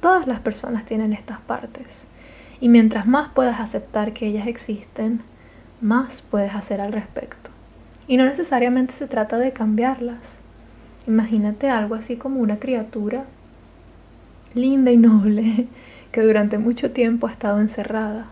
Todas 0.00 0.26
las 0.26 0.40
personas 0.40 0.86
tienen 0.86 1.12
estas 1.12 1.40
partes. 1.40 2.08
Y 2.58 2.70
mientras 2.70 3.06
más 3.06 3.30
puedas 3.30 3.60
aceptar 3.60 4.14
que 4.14 4.26
ellas 4.26 4.46
existen, 4.46 5.22
más 5.82 6.22
puedes 6.22 6.54
hacer 6.54 6.80
al 6.80 6.92
respecto. 6.92 7.50
Y 8.08 8.16
no 8.16 8.24
necesariamente 8.24 8.94
se 8.94 9.06
trata 9.06 9.38
de 9.38 9.52
cambiarlas. 9.52 10.42
Imagínate 11.10 11.68
algo 11.68 11.96
así 11.96 12.16
como 12.16 12.40
una 12.40 12.60
criatura 12.60 13.24
linda 14.54 14.92
y 14.92 14.96
noble 14.96 15.66
que 16.12 16.20
durante 16.22 16.58
mucho 16.58 16.92
tiempo 16.92 17.26
ha 17.26 17.32
estado 17.32 17.60
encerrada 17.60 18.30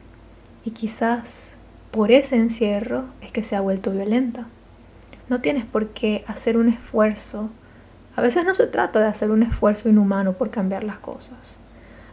y 0.65 0.71
quizás 0.71 1.55
por 1.91 2.13
ese 2.13 2.37
encierro 2.37 3.07
es 3.21 3.33
que 3.33 3.43
se 3.43 3.57
ha 3.57 3.61
vuelto 3.61 3.91
violenta. 3.91 4.47
No 5.29 5.41
tienes 5.41 5.65
por 5.65 5.89
qué 5.89 6.23
hacer 6.29 6.57
un 6.57 6.69
esfuerzo. 6.69 7.51
A 8.15 8.23
veces 8.23 8.45
no 8.45 8.55
se 8.55 8.69
trata 8.69 9.01
de 9.01 9.07
hacer 9.07 9.33
un 9.33 9.43
esfuerzo 9.43 9.89
inhumano 9.89 10.35
por 10.35 10.51
cambiar 10.51 10.85
las 10.85 10.99
cosas. 10.99 11.59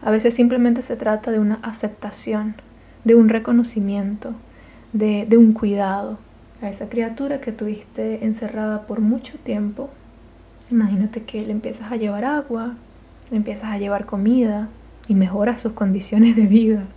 A 0.02 0.10
veces 0.10 0.34
simplemente 0.34 0.82
se 0.82 0.96
trata 0.96 1.32
de 1.32 1.40
una 1.40 1.60
aceptación, 1.62 2.56
de 3.04 3.14
un 3.14 3.30
reconocimiento, 3.30 4.34
de, 4.94 5.28
un 5.38 5.54
cuidado 5.54 6.18
a 6.62 6.70
esa 6.70 6.90
criatura 6.90 7.40
que 7.40 7.52
tuviste 7.52 8.26
encerrada 8.26 8.88
por 8.88 9.00
mucho 9.02 9.38
tiempo. 9.38 9.90
Imagínate 10.72 11.24
que 11.24 11.46
le 11.46 11.52
empiezas 11.52 11.92
a 11.92 11.96
llevar 11.96 12.26
agua, 12.26 12.76
empiezas 13.32 13.70
a 13.70 13.78
llevar 13.78 14.06
comida 14.06 14.70
y 15.08 15.14
mejoras 15.14 15.62
sus 15.62 15.74
condiciones 15.74 16.36
de 16.36 16.48
vida, 16.48 16.88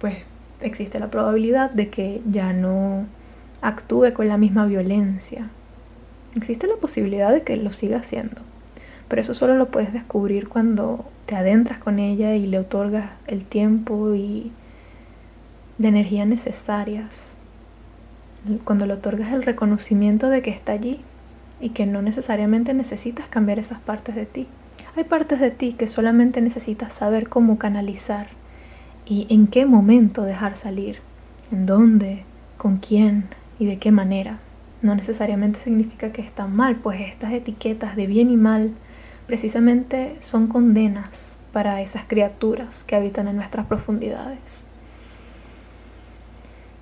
pues 0.00 0.16
existe 0.60 0.98
la 0.98 1.10
probabilidad 1.10 1.70
de 1.70 1.90
que 1.90 2.22
ya 2.30 2.54
no 2.54 3.06
actúe 3.60 4.12
con 4.14 4.28
la 4.28 4.38
misma 4.38 4.64
violencia. 4.64 5.50
Existe 6.34 6.66
la 6.66 6.76
posibilidad 6.76 7.32
de 7.32 7.42
que 7.42 7.56
lo 7.56 7.70
siga 7.70 7.98
haciendo, 7.98 8.40
pero 9.08 9.20
eso 9.20 9.34
solo 9.34 9.56
lo 9.56 9.70
puedes 9.70 9.92
descubrir 9.92 10.48
cuando 10.48 11.04
te 11.26 11.36
adentras 11.36 11.78
con 11.78 11.98
ella 11.98 12.34
y 12.34 12.46
le 12.46 12.58
otorgas 12.58 13.10
el 13.26 13.44
tiempo 13.44 14.14
y 14.14 14.52
de 15.76 15.88
energía 15.88 16.24
necesarias. 16.24 17.36
Cuando 18.64 18.86
le 18.86 18.94
otorgas 18.94 19.32
el 19.32 19.42
reconocimiento 19.42 20.30
de 20.30 20.40
que 20.40 20.50
está 20.50 20.72
allí 20.72 21.02
y 21.60 21.70
que 21.70 21.86
no 21.86 22.02
necesariamente 22.02 22.74
necesitas 22.74 23.28
cambiar 23.28 23.58
esas 23.58 23.78
partes 23.78 24.14
de 24.14 24.26
ti. 24.26 24.46
Hay 24.96 25.04
partes 25.04 25.40
de 25.40 25.50
ti 25.50 25.72
que 25.72 25.88
solamente 25.88 26.40
necesitas 26.40 26.92
saber 26.92 27.28
cómo 27.28 27.58
canalizar 27.58 28.28
y 29.04 29.26
en 29.30 29.46
qué 29.46 29.66
momento 29.66 30.22
dejar 30.22 30.56
salir, 30.56 30.98
en 31.52 31.66
dónde, 31.66 32.24
con 32.56 32.78
quién 32.78 33.28
y 33.58 33.66
de 33.66 33.78
qué 33.78 33.92
manera. 33.92 34.40
No 34.82 34.94
necesariamente 34.94 35.58
significa 35.58 36.12
que 36.12 36.22
están 36.22 36.54
mal, 36.54 36.76
pues 36.76 37.00
estas 37.00 37.32
etiquetas 37.32 37.96
de 37.96 38.06
bien 38.06 38.30
y 38.30 38.36
mal 38.36 38.74
precisamente 39.26 40.16
son 40.20 40.46
condenas 40.46 41.38
para 41.52 41.80
esas 41.80 42.04
criaturas 42.04 42.84
que 42.84 42.96
habitan 42.96 43.28
en 43.28 43.36
nuestras 43.36 43.66
profundidades. 43.66 44.64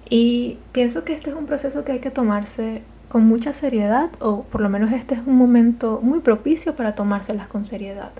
Y 0.08 0.58
pienso 0.72 1.04
que 1.04 1.14
este 1.14 1.30
es 1.30 1.36
un 1.36 1.46
proceso 1.46 1.84
que 1.84 1.92
hay 1.92 2.00
que 2.00 2.10
tomarse 2.10 2.82
con 3.08 3.26
mucha 3.26 3.52
seriedad 3.52 4.10
o 4.20 4.42
por 4.42 4.60
lo 4.60 4.68
menos 4.68 4.92
este 4.92 5.14
es 5.14 5.20
un 5.26 5.36
momento 5.36 6.00
muy 6.02 6.20
propicio 6.20 6.74
para 6.74 6.94
tomárselas 6.94 7.46
con 7.48 7.64
seriedad. 7.64 8.12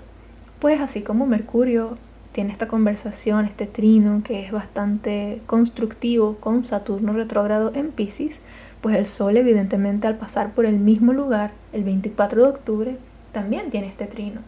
Pues 0.59 0.81
así 0.81 1.01
como 1.01 1.25
Mercurio 1.25 1.97
tiene 2.31 2.51
esta 2.51 2.67
conversación, 2.67 3.45
este 3.45 3.65
trino 3.65 4.21
que 4.23 4.45
es 4.45 4.51
bastante 4.51 5.41
constructivo 5.45 6.35
con 6.37 6.65
Saturno 6.65 7.13
retrógrado 7.13 7.71
en 7.75 7.91
Pisces, 7.91 8.41
pues 8.81 8.95
el 8.97 9.05
Sol 9.05 9.37
evidentemente 9.37 10.07
al 10.07 10.17
pasar 10.17 10.53
por 10.53 10.65
el 10.65 10.77
mismo 10.77 11.13
lugar 11.13 11.51
el 11.71 11.83
24 11.83 12.43
de 12.43 12.49
octubre 12.49 12.97
también 13.31 13.69
tiene 13.71 13.87
este 13.87 14.05
trino. 14.05 14.41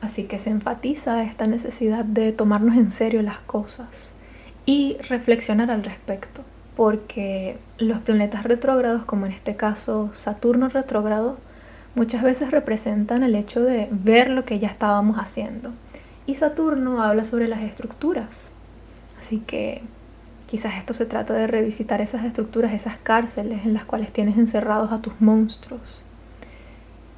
Así 0.00 0.24
que 0.24 0.38
se 0.38 0.50
enfatiza 0.50 1.22
esta 1.24 1.44
necesidad 1.44 2.04
de 2.04 2.32
tomarnos 2.32 2.76
en 2.76 2.90
serio 2.90 3.22
las 3.22 3.38
cosas 3.40 4.12
y 4.66 4.96
reflexionar 5.08 5.70
al 5.70 5.84
respecto 5.84 6.42
porque 6.80 7.58
los 7.76 7.98
planetas 7.98 8.42
retrógrados, 8.44 9.04
como 9.04 9.26
en 9.26 9.32
este 9.32 9.54
caso 9.54 10.08
Saturno 10.14 10.70
retrógrado, 10.70 11.36
muchas 11.94 12.22
veces 12.22 12.52
representan 12.52 13.22
el 13.22 13.34
hecho 13.34 13.60
de 13.60 13.90
ver 13.92 14.30
lo 14.30 14.46
que 14.46 14.58
ya 14.58 14.68
estábamos 14.68 15.18
haciendo. 15.18 15.72
Y 16.24 16.36
Saturno 16.36 17.02
habla 17.02 17.26
sobre 17.26 17.48
las 17.48 17.60
estructuras. 17.60 18.50
Así 19.18 19.40
que 19.40 19.82
quizás 20.46 20.78
esto 20.78 20.94
se 20.94 21.04
trata 21.04 21.34
de 21.34 21.46
revisitar 21.46 22.00
esas 22.00 22.24
estructuras, 22.24 22.72
esas 22.72 22.96
cárceles 22.96 23.66
en 23.66 23.74
las 23.74 23.84
cuales 23.84 24.10
tienes 24.10 24.38
encerrados 24.38 24.90
a 24.90 25.02
tus 25.02 25.20
monstruos. 25.20 26.06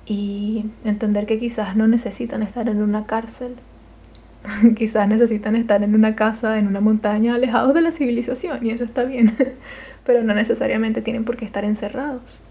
Y 0.06 0.66
entender 0.82 1.24
que 1.24 1.38
quizás 1.38 1.76
no 1.76 1.86
necesitan 1.86 2.42
estar 2.42 2.68
en 2.68 2.82
una 2.82 3.04
cárcel 3.04 3.54
Quizás 4.76 5.08
necesitan 5.08 5.56
estar 5.56 5.82
en 5.82 5.94
una 5.94 6.14
casa, 6.14 6.58
en 6.58 6.66
una 6.66 6.80
montaña, 6.80 7.34
alejados 7.34 7.74
de 7.74 7.82
la 7.82 7.92
civilización, 7.92 8.64
y 8.64 8.70
eso 8.70 8.84
está 8.84 9.04
bien, 9.04 9.34
pero 10.04 10.22
no 10.22 10.34
necesariamente 10.34 11.02
tienen 11.02 11.24
por 11.24 11.36
qué 11.36 11.44
estar 11.44 11.64
encerrados. 11.64 12.42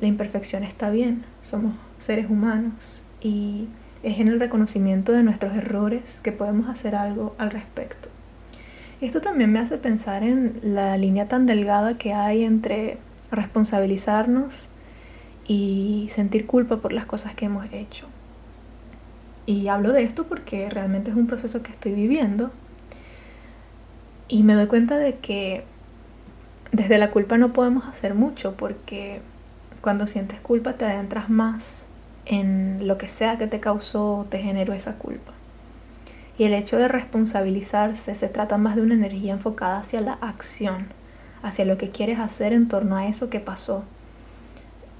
La 0.00 0.06
imperfección 0.06 0.62
está 0.62 0.90
bien, 0.90 1.24
somos 1.42 1.74
seres 1.96 2.30
humanos 2.30 3.02
y 3.20 3.66
es 4.02 4.20
en 4.20 4.28
el 4.28 4.38
reconocimiento 4.38 5.12
de 5.12 5.24
nuestros 5.24 5.56
errores 5.56 6.20
que 6.20 6.30
podemos 6.30 6.68
hacer 6.68 6.94
algo 6.94 7.34
al 7.38 7.50
respecto. 7.50 8.08
Esto 9.00 9.20
también 9.20 9.52
me 9.52 9.58
hace 9.58 9.78
pensar 9.78 10.22
en 10.22 10.60
la 10.62 10.96
línea 10.96 11.28
tan 11.28 11.46
delgada 11.46 11.98
que 11.98 12.12
hay 12.12 12.44
entre 12.44 12.98
responsabilizarnos 13.30 14.68
y 15.46 16.06
sentir 16.10 16.46
culpa 16.46 16.78
por 16.78 16.92
las 16.92 17.06
cosas 17.06 17.34
que 17.34 17.46
hemos 17.46 17.66
hecho. 17.72 18.06
Y 19.48 19.68
hablo 19.68 19.94
de 19.94 20.02
esto 20.02 20.24
porque 20.24 20.68
realmente 20.68 21.10
es 21.10 21.16
un 21.16 21.26
proceso 21.26 21.62
que 21.62 21.72
estoy 21.72 21.92
viviendo 21.92 22.50
y 24.28 24.42
me 24.42 24.52
doy 24.52 24.66
cuenta 24.66 24.98
de 24.98 25.14
que 25.14 25.64
desde 26.70 26.98
la 26.98 27.10
culpa 27.10 27.38
no 27.38 27.54
podemos 27.54 27.86
hacer 27.86 28.12
mucho 28.12 28.58
porque 28.58 29.22
cuando 29.80 30.06
sientes 30.06 30.38
culpa 30.40 30.74
te 30.74 30.84
adentras 30.84 31.30
más 31.30 31.86
en 32.26 32.86
lo 32.86 32.98
que 32.98 33.08
sea 33.08 33.38
que 33.38 33.46
te 33.46 33.58
causó 33.58 34.18
o 34.18 34.24
te 34.26 34.36
generó 34.36 34.74
esa 34.74 34.96
culpa. 34.96 35.32
Y 36.36 36.44
el 36.44 36.52
hecho 36.52 36.76
de 36.76 36.88
responsabilizarse 36.88 38.14
se 38.14 38.28
trata 38.28 38.58
más 38.58 38.76
de 38.76 38.82
una 38.82 38.96
energía 38.96 39.32
enfocada 39.32 39.78
hacia 39.78 40.00
la 40.00 40.12
acción, 40.20 40.88
hacia 41.42 41.64
lo 41.64 41.78
que 41.78 41.88
quieres 41.88 42.18
hacer 42.18 42.52
en 42.52 42.68
torno 42.68 42.98
a 42.98 43.06
eso 43.06 43.30
que 43.30 43.40
pasó 43.40 43.84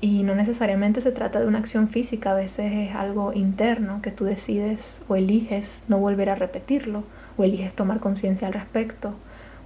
y 0.00 0.22
no 0.22 0.34
necesariamente 0.34 1.00
se 1.00 1.10
trata 1.10 1.40
de 1.40 1.46
una 1.46 1.58
acción 1.58 1.88
física, 1.88 2.30
a 2.30 2.34
veces 2.34 2.72
es 2.72 2.94
algo 2.94 3.32
interno 3.32 4.00
que 4.00 4.12
tú 4.12 4.24
decides 4.24 5.02
o 5.08 5.16
eliges 5.16 5.84
no 5.88 5.98
volver 5.98 6.30
a 6.30 6.36
repetirlo, 6.36 7.02
o 7.36 7.44
eliges 7.44 7.74
tomar 7.74 7.98
conciencia 7.98 8.46
al 8.46 8.54
respecto, 8.54 9.14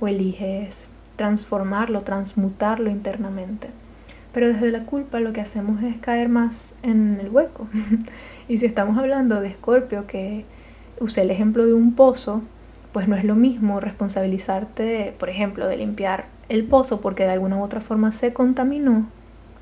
o 0.00 0.08
eliges 0.08 0.88
transformarlo, 1.16 2.00
transmutarlo 2.02 2.90
internamente. 2.90 3.68
Pero 4.32 4.48
desde 4.48 4.70
la 4.70 4.86
culpa 4.86 5.20
lo 5.20 5.34
que 5.34 5.42
hacemos 5.42 5.82
es 5.82 5.98
caer 5.98 6.30
más 6.30 6.72
en 6.82 7.18
el 7.20 7.28
hueco. 7.28 7.68
y 8.48 8.56
si 8.56 8.64
estamos 8.64 8.96
hablando 8.96 9.38
de 9.40 9.48
Escorpio, 9.48 10.06
que 10.06 10.46
usé 10.98 11.22
el 11.22 11.30
ejemplo 11.30 11.66
de 11.66 11.74
un 11.74 11.94
pozo, 11.94 12.40
pues 12.92 13.06
no 13.06 13.16
es 13.16 13.24
lo 13.24 13.34
mismo 13.34 13.80
responsabilizarte, 13.80 15.14
por 15.18 15.28
ejemplo, 15.28 15.68
de 15.68 15.76
limpiar 15.76 16.26
el 16.48 16.64
pozo 16.64 17.02
porque 17.02 17.24
de 17.24 17.32
alguna 17.32 17.58
u 17.58 17.62
otra 17.62 17.82
forma 17.82 18.12
se 18.12 18.32
contaminó 18.32 19.06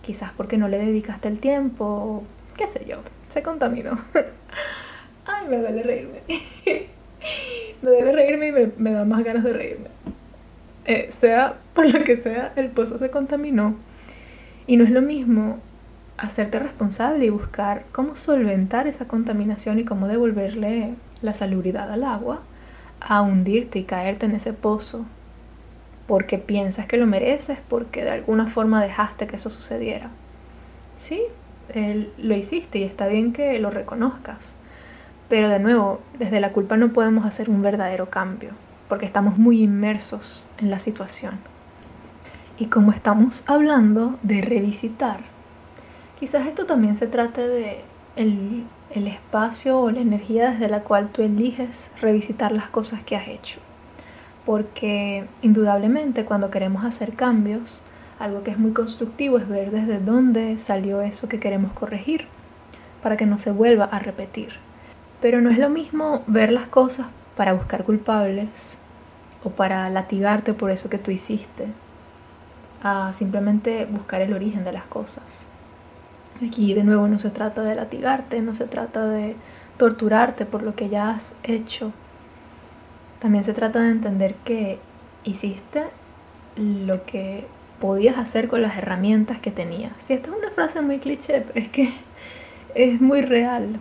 quizás 0.02 0.32
porque 0.36 0.58
no 0.58 0.68
le 0.68 0.78
dedicaste 0.78 1.28
el 1.28 1.38
tiempo, 1.38 2.24
qué 2.56 2.66
sé 2.66 2.84
yo, 2.86 2.98
se 3.28 3.42
contaminó. 3.42 3.98
Ay, 5.26 5.48
me 5.48 5.58
duele 5.58 5.82
reírme. 5.82 6.22
me 7.82 7.90
duele 7.90 8.12
reírme 8.12 8.48
y 8.48 8.72
me, 8.76 8.92
da 8.92 9.04
más 9.04 9.24
ganas 9.24 9.44
de 9.44 9.52
reírme. 9.52 9.88
Eh, 10.86 11.06
sea 11.10 11.58
por 11.74 11.92
lo 11.92 12.02
que 12.04 12.16
sea, 12.16 12.52
el 12.56 12.70
pozo 12.70 12.98
se 12.98 13.10
contaminó. 13.10 13.76
Y 14.66 14.76
no 14.76 14.84
es 14.84 14.90
lo 14.90 15.02
mismo 15.02 15.58
hacerte 16.16 16.58
responsable 16.58 17.24
y 17.24 17.30
buscar 17.30 17.84
cómo 17.92 18.14
solventar 18.16 18.86
esa 18.86 19.08
contaminación 19.08 19.78
y 19.78 19.84
cómo 19.84 20.06
devolverle 20.06 20.94
la 21.22 21.32
salubridad 21.32 21.90
al 21.90 22.04
agua 22.04 22.42
a 23.00 23.22
hundirte 23.22 23.78
y 23.78 23.84
caerte 23.84 24.26
en 24.26 24.32
ese 24.32 24.52
pozo 24.52 25.06
porque 26.10 26.38
piensas 26.38 26.86
que 26.86 26.96
lo 26.96 27.06
mereces, 27.06 27.60
porque 27.68 28.02
de 28.02 28.10
alguna 28.10 28.48
forma 28.48 28.82
dejaste 28.82 29.28
que 29.28 29.36
eso 29.36 29.48
sucediera. 29.48 30.10
Sí, 30.96 31.22
lo 32.18 32.34
hiciste 32.34 32.80
y 32.80 32.82
está 32.82 33.06
bien 33.06 33.32
que 33.32 33.56
lo 33.60 33.70
reconozcas. 33.70 34.56
Pero 35.28 35.48
de 35.48 35.60
nuevo, 35.60 36.00
desde 36.18 36.40
la 36.40 36.50
culpa 36.50 36.76
no 36.76 36.92
podemos 36.92 37.24
hacer 37.26 37.48
un 37.48 37.62
verdadero 37.62 38.10
cambio, 38.10 38.50
porque 38.88 39.06
estamos 39.06 39.38
muy 39.38 39.62
inmersos 39.62 40.48
en 40.58 40.68
la 40.68 40.80
situación. 40.80 41.38
Y 42.58 42.66
como 42.66 42.90
estamos 42.90 43.44
hablando 43.46 44.18
de 44.24 44.40
revisitar, 44.40 45.20
quizás 46.18 46.48
esto 46.48 46.66
también 46.66 46.96
se 46.96 47.06
trate 47.06 47.46
de 47.46 47.84
el 48.16 49.06
espacio 49.06 49.78
o 49.78 49.92
la 49.92 50.00
energía 50.00 50.50
desde 50.50 50.68
la 50.68 50.82
cual 50.82 51.10
tú 51.10 51.22
eliges 51.22 51.92
revisitar 52.00 52.50
las 52.50 52.66
cosas 52.66 53.04
que 53.04 53.14
has 53.14 53.28
hecho 53.28 53.60
porque 54.44 55.26
indudablemente 55.42 56.24
cuando 56.24 56.50
queremos 56.50 56.84
hacer 56.84 57.14
cambios, 57.14 57.82
algo 58.18 58.42
que 58.42 58.50
es 58.50 58.58
muy 58.58 58.72
constructivo 58.72 59.38
es 59.38 59.48
ver 59.48 59.70
desde 59.70 59.98
dónde 59.98 60.58
salió 60.58 61.02
eso 61.02 61.28
que 61.28 61.40
queremos 61.40 61.72
corregir, 61.72 62.26
para 63.02 63.16
que 63.16 63.26
no 63.26 63.38
se 63.38 63.50
vuelva 63.50 63.84
a 63.84 63.98
repetir. 63.98 64.50
Pero 65.20 65.40
no 65.40 65.50
es 65.50 65.58
lo 65.58 65.70
mismo 65.70 66.22
ver 66.26 66.52
las 66.52 66.66
cosas 66.66 67.08
para 67.36 67.52
buscar 67.52 67.84
culpables 67.84 68.78
o 69.44 69.50
para 69.50 69.88
latigarte 69.90 70.52
por 70.52 70.70
eso 70.70 70.90
que 70.90 70.98
tú 70.98 71.10
hiciste, 71.10 71.66
a 72.82 73.12
simplemente 73.12 73.86
buscar 73.86 74.20
el 74.20 74.32
origen 74.32 74.64
de 74.64 74.72
las 74.72 74.84
cosas. 74.84 75.46
Aquí 76.44 76.72
de 76.72 76.84
nuevo 76.84 77.06
no 77.08 77.18
se 77.18 77.30
trata 77.30 77.62
de 77.62 77.74
latigarte, 77.74 78.40
no 78.40 78.54
se 78.54 78.66
trata 78.66 79.06
de 79.06 79.36
torturarte 79.76 80.46
por 80.46 80.62
lo 80.62 80.74
que 80.74 80.88
ya 80.88 81.10
has 81.10 81.36
hecho 81.42 81.92
también 83.20 83.44
se 83.44 83.52
trata 83.52 83.80
de 83.80 83.90
entender 83.90 84.34
que 84.44 84.78
hiciste 85.24 85.84
lo 86.56 87.04
que 87.04 87.46
podías 87.80 88.18
hacer 88.18 88.48
con 88.48 88.62
las 88.62 88.76
herramientas 88.76 89.40
que 89.40 89.50
tenías. 89.50 90.10
Y 90.10 90.14
esta 90.14 90.30
es 90.30 90.36
una 90.36 90.50
frase 90.50 90.80
muy 90.82 90.98
cliché, 90.98 91.42
pero 91.42 91.60
es 91.60 91.68
que 91.68 91.92
es 92.74 93.00
muy 93.00 93.22
real. 93.22 93.78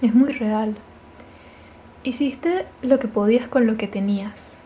Es 0.00 0.14
muy 0.14 0.32
real. 0.32 0.76
Hiciste 2.04 2.66
lo 2.82 2.98
que 2.98 3.08
podías 3.08 3.48
con 3.48 3.66
lo 3.66 3.76
que 3.76 3.88
tenías. 3.88 4.64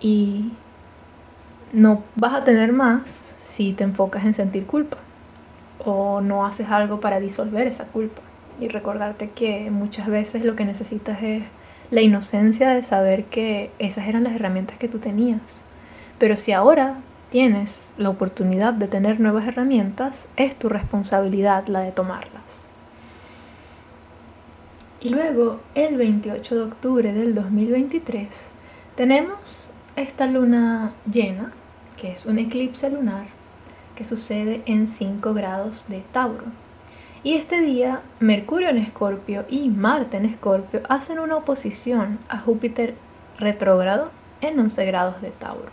Y 0.00 0.52
no 1.72 2.04
vas 2.14 2.34
a 2.34 2.44
tener 2.44 2.72
más 2.72 3.36
si 3.40 3.72
te 3.72 3.84
enfocas 3.84 4.24
en 4.24 4.34
sentir 4.34 4.66
culpa. 4.66 4.98
O 5.84 6.20
no 6.20 6.46
haces 6.46 6.70
algo 6.70 7.00
para 7.00 7.20
disolver 7.20 7.66
esa 7.66 7.86
culpa. 7.86 8.22
Y 8.58 8.68
recordarte 8.68 9.30
que 9.30 9.70
muchas 9.70 10.06
veces 10.06 10.44
lo 10.44 10.56
que 10.56 10.64
necesitas 10.64 11.22
es 11.22 11.42
la 11.90 12.02
inocencia 12.02 12.70
de 12.70 12.82
saber 12.82 13.24
que 13.24 13.70
esas 13.78 14.08
eran 14.08 14.24
las 14.24 14.34
herramientas 14.34 14.78
que 14.78 14.88
tú 14.88 14.98
tenías. 14.98 15.64
Pero 16.18 16.36
si 16.36 16.52
ahora 16.52 16.98
tienes 17.30 17.92
la 17.96 18.10
oportunidad 18.10 18.74
de 18.74 18.88
tener 18.88 19.20
nuevas 19.20 19.46
herramientas, 19.46 20.28
es 20.36 20.56
tu 20.56 20.68
responsabilidad 20.68 21.66
la 21.68 21.80
de 21.80 21.92
tomarlas. 21.92 22.68
Y 25.00 25.10
luego, 25.10 25.60
el 25.74 25.96
28 25.96 26.54
de 26.54 26.62
octubre 26.62 27.12
del 27.12 27.34
2023, 27.34 28.52
tenemos 28.96 29.70
esta 29.94 30.26
luna 30.26 30.94
llena, 31.10 31.52
que 31.96 32.12
es 32.12 32.26
un 32.26 32.38
eclipse 32.38 32.90
lunar, 32.90 33.26
que 33.94 34.04
sucede 34.04 34.62
en 34.66 34.88
5 34.88 35.34
grados 35.34 35.86
de 35.88 36.02
Tauro. 36.12 36.46
Y 37.26 37.34
este 37.34 37.60
día 37.60 38.02
Mercurio 38.20 38.68
en 38.68 38.78
Escorpio 38.78 39.46
y 39.48 39.68
Marte 39.68 40.16
en 40.16 40.26
Escorpio 40.26 40.82
hacen 40.88 41.18
una 41.18 41.34
oposición 41.34 42.20
a 42.28 42.38
Júpiter 42.38 42.94
retrógrado 43.36 44.12
en 44.40 44.56
11 44.60 44.84
grados 44.84 45.20
de 45.20 45.32
Tauro. 45.32 45.72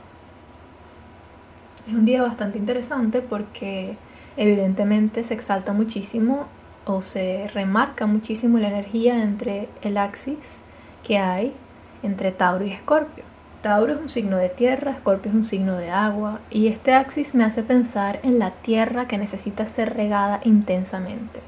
Es 1.87 1.93
un 1.93 2.05
día 2.05 2.23
bastante 2.23 2.57
interesante 2.57 3.21
porque 3.21 3.97
evidentemente 4.35 5.23
se 5.23 5.35
exalta 5.35 5.73
muchísimo 5.73 6.47
o 6.85 7.03
se 7.03 7.47
remarca 7.49 8.07
muchísimo 8.07 8.57
la 8.57 8.69
energía 8.69 9.21
entre 9.21 9.69
el 9.83 9.97
axis 9.97 10.61
que 11.03 11.19
hay 11.19 11.53
entre 12.01 12.31
Tauro 12.31 12.65
y 12.65 12.71
Escorpio. 12.71 13.25
Tauro 13.63 13.93
es 13.93 13.99
un 14.01 14.09
signo 14.09 14.35
de 14.35 14.49
tierra, 14.49 14.91
Escorpio 14.91 15.31
es 15.31 15.37
un 15.37 15.45
signo 15.45 15.77
de 15.77 15.89
agua 15.89 16.41
y 16.49 16.67
este 16.67 16.93
axis 16.93 17.33
me 17.33 17.45
hace 17.45 17.63
pensar 17.63 18.19
en 18.23 18.37
la 18.37 18.51
tierra 18.51 19.07
que 19.07 19.17
necesita 19.17 19.65
ser 19.67 19.93
regada 19.93 20.41
intensamente. 20.43 21.39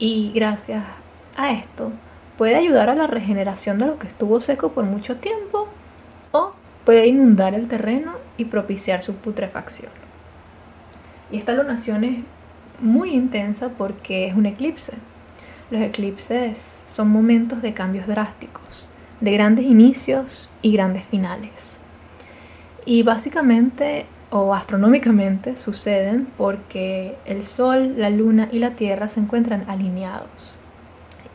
Y 0.00 0.32
gracias 0.34 0.82
a 1.36 1.52
esto 1.52 1.92
puede 2.36 2.56
ayudar 2.56 2.90
a 2.90 2.96
la 2.96 3.06
regeneración 3.06 3.78
de 3.78 3.86
lo 3.86 3.96
que 3.96 4.08
estuvo 4.08 4.40
seco 4.40 4.72
por 4.72 4.82
mucho 4.86 5.18
tiempo 5.18 5.68
o 6.32 6.52
puede 6.84 7.06
inundar 7.06 7.54
el 7.54 7.68
terreno 7.68 8.14
y 8.36 8.46
propiciar 8.46 9.04
su 9.04 9.14
putrefacción. 9.14 9.92
Y 11.30 11.36
esta 11.36 11.54
lunación 11.54 12.02
es 12.02 12.24
muy 12.80 13.10
intensa 13.10 13.68
porque 13.68 14.26
es 14.26 14.34
un 14.34 14.46
eclipse. 14.46 14.94
Los 15.70 15.80
eclipses 15.80 16.82
son 16.86 17.08
momentos 17.08 17.62
de 17.62 17.72
cambios 17.72 18.08
drásticos 18.08 18.89
de 19.20 19.32
grandes 19.32 19.64
inicios 19.64 20.50
y 20.62 20.72
grandes 20.72 21.04
finales. 21.04 21.80
Y 22.84 23.02
básicamente 23.02 24.06
o 24.30 24.54
astronómicamente 24.54 25.56
suceden 25.56 26.28
porque 26.38 27.16
el 27.26 27.42
Sol, 27.42 27.94
la 27.96 28.10
Luna 28.10 28.48
y 28.52 28.60
la 28.60 28.70
Tierra 28.70 29.08
se 29.08 29.20
encuentran 29.20 29.64
alineados. 29.68 30.56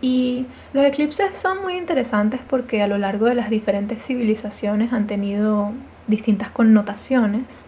Y 0.01 0.45
los 0.73 0.85
eclipses 0.85 1.37
son 1.37 1.61
muy 1.61 1.75
interesantes 1.77 2.41
porque 2.47 2.81
a 2.81 2.87
lo 2.87 2.97
largo 2.97 3.25
de 3.25 3.35
las 3.35 3.49
diferentes 3.49 4.05
civilizaciones 4.05 4.93
han 4.93 5.07
tenido 5.07 5.71
distintas 6.07 6.49
connotaciones. 6.49 7.67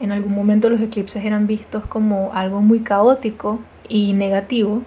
En 0.00 0.12
algún 0.12 0.34
momento 0.34 0.70
los 0.70 0.80
eclipses 0.80 1.24
eran 1.24 1.46
vistos 1.46 1.86
como 1.86 2.30
algo 2.34 2.60
muy 2.60 2.80
caótico 2.80 3.60
y 3.88 4.12
negativo, 4.12 4.82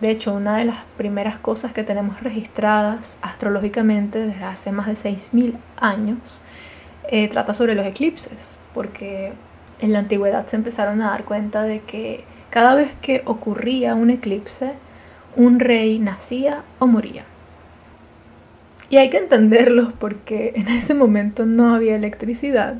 De 0.00 0.10
hecho, 0.10 0.32
una 0.32 0.56
de 0.56 0.64
las 0.64 0.84
primeras 0.96 1.38
cosas 1.38 1.72
que 1.72 1.82
tenemos 1.82 2.22
registradas 2.22 3.18
astrológicamente 3.20 4.24
desde 4.24 4.44
hace 4.44 4.70
más 4.70 4.86
de 4.86 4.92
6.000 4.92 5.56
años 5.76 6.40
eh, 7.08 7.26
trata 7.28 7.52
sobre 7.52 7.74
los 7.74 7.84
eclipses, 7.84 8.58
porque 8.74 9.32
en 9.80 9.92
la 9.92 10.00
antigüedad 10.00 10.46
se 10.46 10.56
empezaron 10.56 11.00
a 11.02 11.10
dar 11.10 11.24
cuenta 11.24 11.62
de 11.62 11.80
que 11.80 12.24
cada 12.50 12.74
vez 12.74 12.94
que 13.00 13.22
ocurría 13.24 13.94
un 13.94 14.10
eclipse, 14.10 14.72
un 15.36 15.58
rey 15.58 15.98
nacía 15.98 16.62
o 16.78 16.86
moría. 16.86 17.24
Y 18.90 18.96
hay 18.96 19.10
que 19.10 19.18
entenderlo 19.18 19.92
porque 19.98 20.52
en 20.54 20.68
ese 20.68 20.94
momento 20.94 21.44
no 21.44 21.74
había 21.74 21.96
electricidad. 21.96 22.76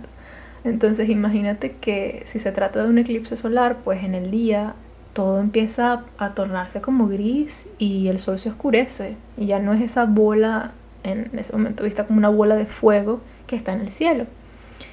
Entonces 0.65 1.09
imagínate 1.09 1.73
que 1.73 2.23
si 2.25 2.39
se 2.39 2.53
trata 2.53 2.83
de 2.83 2.89
un 2.89 2.99
eclipse 2.99 3.37
solar, 3.37 3.79
pues 3.85 4.05
en 4.05 4.15
el 4.15 4.31
día 4.31 4.75
todo 5.13 5.41
empieza 5.41 6.05
a 6.19 6.35
tornarse 6.35 6.81
como 6.81 7.09
gris 7.09 7.69
y 7.79 8.09
el 8.09 8.19
sol 8.19 8.39
se 8.39 8.51
oscurece 8.51 9.17
y 9.37 9.47
ya 9.47 9.59
no 9.59 9.73
es 9.73 9.83
esa 9.83 10.05
bola 10.05 10.73
en 11.03 11.31
ese 11.39 11.53
momento 11.53 11.85
vista 11.85 12.07
como 12.07 12.19
una 12.19 12.29
bola 12.29 12.57
de 12.57 12.67
fuego 12.67 13.21
que 13.47 13.57
está 13.57 13.73
en 13.73 13.81
el 13.81 13.91
cielo. 13.91 14.27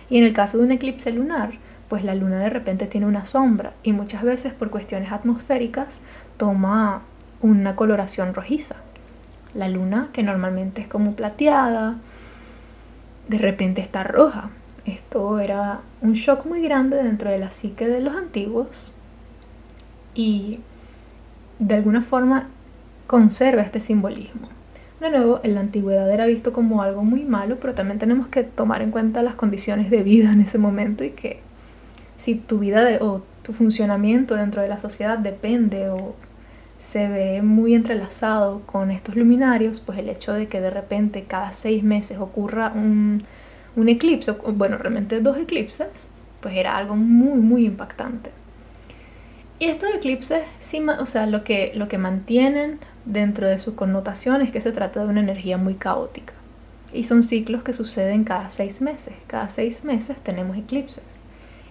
Y 0.10 0.17
en 0.17 0.23
el 0.23 0.34
caso 0.34 0.58
de 0.58 0.63
un 0.63 0.71
eclipse 0.71 1.12
lunar, 1.12 1.54
pues 1.89 2.04
la 2.04 2.15
luna 2.15 2.39
de 2.39 2.49
repente 2.49 2.88
tiene 2.88 3.08
una 3.08 3.25
sombra 3.25 3.73
y 3.84 3.91
muchas 3.91 4.23
veces 4.23 4.54
por 4.54 4.69
cuestiones 4.69 5.12
atmosféricas 5.12 6.01
toma 6.38 7.04
una 7.41 7.75
coloración 7.75 8.34
rojiza. 8.34 8.78
La 9.54 9.69
luna, 9.69 10.10
que 10.12 10.23
normalmente 10.23 10.82
es 10.82 10.88
como 10.88 11.13
plateada, 11.13 11.97
de 13.28 13.38
repente 13.38 13.82
está 13.82 14.04
roja. 14.04 14.49
Esto 14.86 15.39
era 15.39 15.82
un 16.01 16.13
shock 16.13 16.45
muy 16.45 16.62
grande 16.62 17.01
dentro 17.01 17.30
de 17.30 17.39
la 17.39 17.51
psique 17.51 17.88
de 17.88 18.01
los 18.01 18.15
antiguos 18.15 18.91
y 20.15 20.60
de 21.60 21.75
alguna 21.75 22.01
forma 22.01 22.49
conserva 23.08 23.62
este 23.62 23.80
simbolismo. 23.80 24.49
De 24.99 25.10
nuevo, 25.10 25.41
en 25.43 25.56
la 25.56 25.60
antigüedad 25.60 26.10
era 26.10 26.25
visto 26.25 26.54
como 26.54 26.82
algo 26.82 27.04
muy 27.04 27.25
malo, 27.25 27.58
pero 27.60 27.73
también 27.73 27.99
tenemos 27.99 28.28
que 28.28 28.43
tomar 28.43 28.82
en 28.82 28.91
cuenta 28.91 29.21
las 29.21 29.36
condiciones 29.36 29.89
de 29.89 30.01
vida 30.04 30.32
en 30.32 30.41
ese 30.41 30.58
momento 30.58 31.04
y 31.04 31.12
que 31.12 31.41
si 32.15 32.36
tu 32.36 32.60
vida 32.60 32.97
o 33.01 33.21
tu 33.43 33.54
funcionamiento 33.54 34.36
dentro 34.36 34.62
de 34.62 34.69
la 34.69 34.78
sociedad 34.78 35.19
depende 35.19 35.89
o 35.89 36.15
se 36.78 37.08
ve 37.08 37.41
muy 37.41 37.75
entrelazado 37.75 38.62
con 38.65 38.89
estos 38.89 39.15
luminarios, 39.15 39.82
pues 39.82 39.97
el 39.97 40.10
hecho 40.10 40.34
de 40.34 40.47
que 40.47 40.62
de 40.62 40.69
repente 40.69 41.23
cada 41.23 41.51
seis 41.51 41.84
meses 41.84 42.17
ocurra 42.19 42.71
un, 42.73 43.23
un 43.75 43.89
eclipse, 43.89 44.32
bueno, 44.32 44.78
realmente 44.78 45.19
dos 45.21 45.38
eclipses, 45.38 46.08
pues 46.41 46.56
era 46.56 46.75
algo 46.75 46.95
muy, 46.95 47.39
muy 47.39 47.65
impactante. 47.65 48.32
Y 49.58 49.65
estos 49.65 49.94
eclipses, 49.96 50.44
sí, 50.60 50.82
o 50.82 51.06
sea, 51.06 51.28
lo 51.28 51.44
que, 51.44 51.72
lo 51.76 51.88
que 51.88 51.98
mantienen 51.98 52.80
dentro 53.06 53.48
de 53.48 53.58
su 53.58 53.76
connotación 53.76 54.41
es 54.41 54.52
que 54.52 54.60
se 54.60 54.74
trata 54.74 55.02
de 55.02 55.08
una 55.08 55.22
energía 55.22 55.58
muy 55.58 55.76
caótica. 55.76 56.34
Y 56.91 57.04
son 57.04 57.24
ciclos 57.24 57.63
que 57.63 57.74
suceden 57.74 58.24
cada 58.24 58.50
seis 58.50 58.82
meses. 58.82 59.13
Cada 59.28 59.48
seis 59.50 59.84
meses 59.84 60.22
tenemos 60.22 60.58
eclipses. 60.58 61.04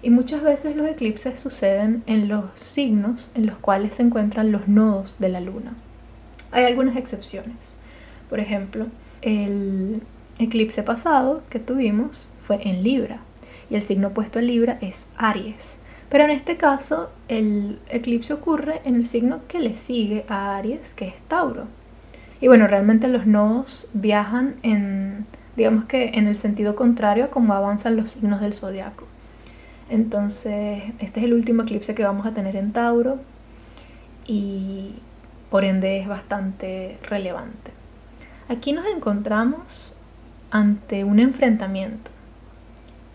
Y 0.02 0.10
muchas 0.10 0.42
veces 0.42 0.76
los 0.76 0.86
eclipses 0.86 1.40
suceden 1.40 2.02
en 2.06 2.28
los 2.28 2.44
signos 2.54 3.30
en 3.34 3.46
los 3.46 3.56
cuales 3.56 3.94
se 3.94 4.02
encuentran 4.02 4.52
los 4.52 4.68
nodos 4.68 5.18
de 5.18 5.30
la 5.30 5.40
luna. 5.40 5.74
Hay 6.52 6.64
algunas 6.64 6.96
excepciones. 6.96 7.76
Por 8.28 8.38
ejemplo, 8.38 8.86
el 9.22 10.02
eclipse 10.38 10.82
pasado 10.82 11.42
que 11.48 11.58
tuvimos 11.58 12.30
fue 12.46 12.60
en 12.68 12.82
Libra. 12.82 13.20
Y 13.70 13.76
el 13.76 13.82
signo 13.82 14.08
opuesto 14.08 14.38
en 14.38 14.46
Libra 14.46 14.78
es 14.80 15.08
Aries. 15.16 15.78
Pero 16.14 16.26
en 16.26 16.30
este 16.30 16.56
caso 16.56 17.10
el 17.26 17.80
eclipse 17.88 18.32
ocurre 18.32 18.80
en 18.84 18.94
el 18.94 19.04
signo 19.04 19.40
que 19.48 19.58
le 19.58 19.74
sigue 19.74 20.24
a 20.28 20.54
Aries, 20.54 20.94
que 20.94 21.08
es 21.08 21.20
Tauro. 21.22 21.66
Y 22.40 22.46
bueno, 22.46 22.68
realmente 22.68 23.08
los 23.08 23.26
nodos 23.26 23.88
viajan 23.94 24.54
en, 24.62 25.26
digamos 25.56 25.86
que 25.86 26.12
en 26.14 26.28
el 26.28 26.36
sentido 26.36 26.76
contrario 26.76 27.24
a 27.24 27.30
cómo 27.30 27.52
avanzan 27.52 27.96
los 27.96 28.10
signos 28.10 28.40
del 28.40 28.54
zodiaco. 28.54 29.06
Entonces, 29.90 30.84
este 31.00 31.18
es 31.18 31.26
el 31.26 31.34
último 31.34 31.62
eclipse 31.62 31.96
que 31.96 32.04
vamos 32.04 32.26
a 32.26 32.32
tener 32.32 32.54
en 32.54 32.70
Tauro 32.72 33.18
y 34.24 34.94
por 35.50 35.64
ende 35.64 35.98
es 35.98 36.06
bastante 36.06 36.96
relevante. 37.10 37.72
Aquí 38.48 38.72
nos 38.72 38.86
encontramos 38.86 39.96
ante 40.52 41.02
un 41.02 41.18
enfrentamiento 41.18 42.12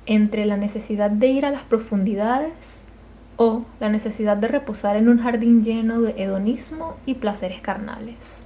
entre 0.05 0.45
la 0.45 0.57
necesidad 0.57 1.11
de 1.11 1.27
ir 1.27 1.45
a 1.45 1.51
las 1.51 1.61
profundidades 1.61 2.87
o 3.41 3.63
la 3.79 3.87
necesidad 3.87 4.35
de 4.35 4.49
reposar 4.49 4.97
en 4.97 5.07
un 5.07 5.19
jardín 5.19 5.63
lleno 5.63 6.01
de 6.01 6.13
hedonismo 6.21 6.97
y 7.05 7.13
placeres 7.13 7.61
carnales. 7.61 8.43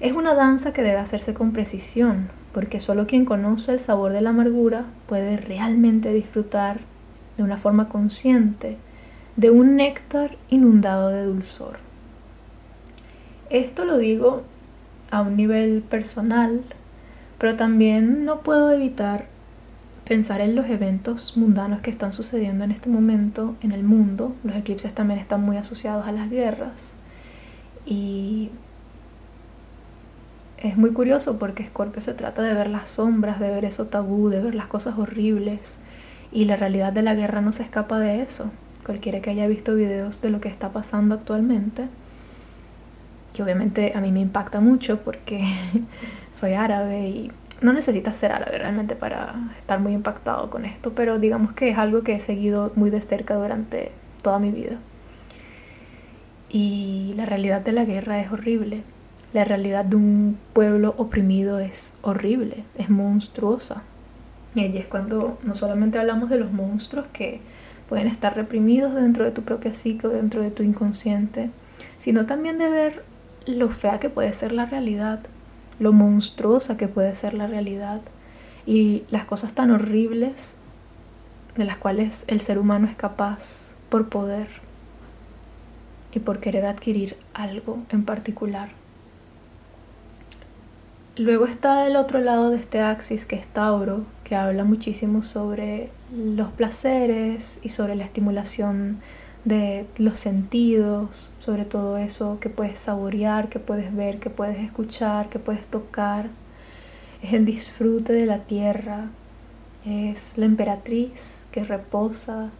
Es 0.00 0.10
una 0.10 0.34
danza 0.34 0.72
que 0.72 0.82
debe 0.82 0.98
hacerse 0.98 1.32
con 1.32 1.52
precisión, 1.52 2.28
porque 2.52 2.80
solo 2.80 3.06
quien 3.06 3.24
conoce 3.24 3.70
el 3.70 3.80
sabor 3.80 4.12
de 4.12 4.20
la 4.20 4.30
amargura 4.30 4.86
puede 5.06 5.36
realmente 5.36 6.12
disfrutar 6.12 6.80
de 7.36 7.44
una 7.44 7.56
forma 7.56 7.88
consciente 7.88 8.78
de 9.36 9.50
un 9.50 9.76
néctar 9.76 10.38
inundado 10.50 11.10
de 11.10 11.26
dulzor. 11.26 11.76
Esto 13.48 13.84
lo 13.84 13.96
digo 13.96 14.42
a 15.12 15.20
un 15.20 15.36
nivel 15.36 15.82
personal, 15.82 16.64
pero 17.38 17.54
también 17.54 18.24
no 18.24 18.40
puedo 18.40 18.72
evitar 18.72 19.28
pensar 20.04 20.40
en 20.40 20.54
los 20.54 20.66
eventos 20.66 21.36
mundanos 21.36 21.80
que 21.80 21.90
están 21.90 22.12
sucediendo 22.12 22.64
en 22.64 22.70
este 22.70 22.90
momento 22.90 23.56
en 23.62 23.72
el 23.72 23.84
mundo. 23.84 24.34
Los 24.44 24.56
eclipses 24.56 24.92
también 24.92 25.18
están 25.18 25.42
muy 25.42 25.56
asociados 25.56 26.06
a 26.06 26.12
las 26.12 26.30
guerras. 26.30 26.94
Y 27.86 28.50
es 30.58 30.76
muy 30.76 30.92
curioso 30.92 31.38
porque 31.38 31.66
Scorpio 31.66 32.00
se 32.00 32.14
trata 32.14 32.42
de 32.42 32.54
ver 32.54 32.68
las 32.68 32.90
sombras, 32.90 33.40
de 33.40 33.50
ver 33.50 33.64
eso 33.64 33.86
tabú, 33.86 34.28
de 34.28 34.40
ver 34.40 34.54
las 34.54 34.66
cosas 34.66 34.98
horribles. 34.98 35.78
Y 36.32 36.44
la 36.44 36.56
realidad 36.56 36.92
de 36.92 37.02
la 37.02 37.14
guerra 37.14 37.40
no 37.40 37.52
se 37.52 37.62
escapa 37.62 37.98
de 37.98 38.22
eso. 38.22 38.50
Cualquiera 38.84 39.20
que 39.20 39.30
haya 39.30 39.46
visto 39.46 39.74
videos 39.74 40.20
de 40.20 40.28
lo 40.28 40.40
que 40.40 40.48
está 40.48 40.72
pasando 40.72 41.14
actualmente, 41.14 41.88
que 43.32 43.42
obviamente 43.42 43.92
a 43.94 44.00
mí 44.00 44.12
me 44.12 44.20
impacta 44.20 44.60
mucho 44.60 45.00
porque 45.02 45.42
soy 46.30 46.52
árabe 46.52 47.08
y 47.08 47.32
no 47.64 47.72
necesitas 47.72 48.18
ser 48.18 48.30
árabe 48.30 48.58
realmente 48.58 48.94
para 48.94 49.36
estar 49.56 49.80
muy 49.80 49.94
impactado 49.94 50.50
con 50.50 50.66
esto, 50.66 50.92
pero 50.94 51.18
digamos 51.18 51.54
que 51.54 51.70
es 51.70 51.78
algo 51.78 52.02
que 52.02 52.12
he 52.12 52.20
seguido 52.20 52.70
muy 52.74 52.90
de 52.90 53.00
cerca 53.00 53.36
durante 53.36 53.90
toda 54.20 54.38
mi 54.38 54.50
vida. 54.50 54.78
Y 56.50 57.14
la 57.16 57.24
realidad 57.24 57.62
de 57.62 57.72
la 57.72 57.86
guerra 57.86 58.20
es 58.20 58.30
horrible. 58.30 58.82
La 59.32 59.44
realidad 59.44 59.86
de 59.86 59.96
un 59.96 60.38
pueblo 60.52 60.94
oprimido 60.98 61.58
es 61.58 61.94
horrible, 62.02 62.64
es 62.76 62.90
monstruosa. 62.90 63.82
Y 64.54 64.60
allí 64.60 64.76
es 64.76 64.86
cuando 64.86 65.38
no 65.42 65.54
solamente 65.54 65.98
hablamos 65.98 66.28
de 66.28 66.36
los 66.36 66.52
monstruos 66.52 67.06
que 67.14 67.40
pueden 67.88 68.08
estar 68.08 68.36
reprimidos 68.36 68.94
dentro 68.94 69.24
de 69.24 69.30
tu 69.30 69.40
propia 69.40 69.72
psique 69.72 70.06
o 70.06 70.10
dentro 70.10 70.42
de 70.42 70.50
tu 70.50 70.62
inconsciente, 70.62 71.48
sino 71.96 72.26
también 72.26 72.58
de 72.58 72.68
ver 72.68 73.04
lo 73.46 73.70
fea 73.70 74.00
que 74.00 74.10
puede 74.10 74.34
ser 74.34 74.52
la 74.52 74.66
realidad 74.66 75.20
lo 75.78 75.92
monstruosa 75.92 76.76
que 76.76 76.88
puede 76.88 77.14
ser 77.14 77.34
la 77.34 77.46
realidad 77.46 78.00
y 78.66 79.04
las 79.10 79.24
cosas 79.24 79.52
tan 79.52 79.70
horribles 79.70 80.56
de 81.56 81.64
las 81.64 81.76
cuales 81.76 82.24
el 82.28 82.40
ser 82.40 82.58
humano 82.58 82.86
es 82.88 82.96
capaz 82.96 83.74
por 83.88 84.08
poder 84.08 84.48
y 86.12 86.20
por 86.20 86.40
querer 86.40 86.66
adquirir 86.66 87.16
algo 87.34 87.78
en 87.90 88.04
particular. 88.04 88.70
Luego 91.16 91.46
está 91.46 91.86
el 91.86 91.94
otro 91.94 92.20
lado 92.20 92.50
de 92.50 92.56
este 92.56 92.80
axis 92.80 93.24
que 93.24 93.36
es 93.36 93.46
Tauro, 93.46 94.04
que 94.24 94.34
habla 94.34 94.64
muchísimo 94.64 95.22
sobre 95.22 95.90
los 96.12 96.50
placeres 96.50 97.60
y 97.62 97.68
sobre 97.68 97.94
la 97.94 98.04
estimulación 98.04 99.00
de 99.44 99.86
los 99.98 100.18
sentidos, 100.18 101.32
sobre 101.38 101.64
todo 101.64 101.98
eso 101.98 102.38
que 102.40 102.48
puedes 102.48 102.78
saborear, 102.78 103.48
que 103.48 103.58
puedes 103.58 103.94
ver, 103.94 104.18
que 104.18 104.30
puedes 104.30 104.58
escuchar, 104.58 105.28
que 105.28 105.38
puedes 105.38 105.68
tocar. 105.68 106.30
Es 107.22 107.32
el 107.32 107.44
disfrute 107.44 108.12
de 108.12 108.26
la 108.26 108.40
tierra, 108.40 109.10
es 109.84 110.38
la 110.38 110.46
emperatriz 110.46 111.48
que 111.52 111.64
reposa 111.64 112.50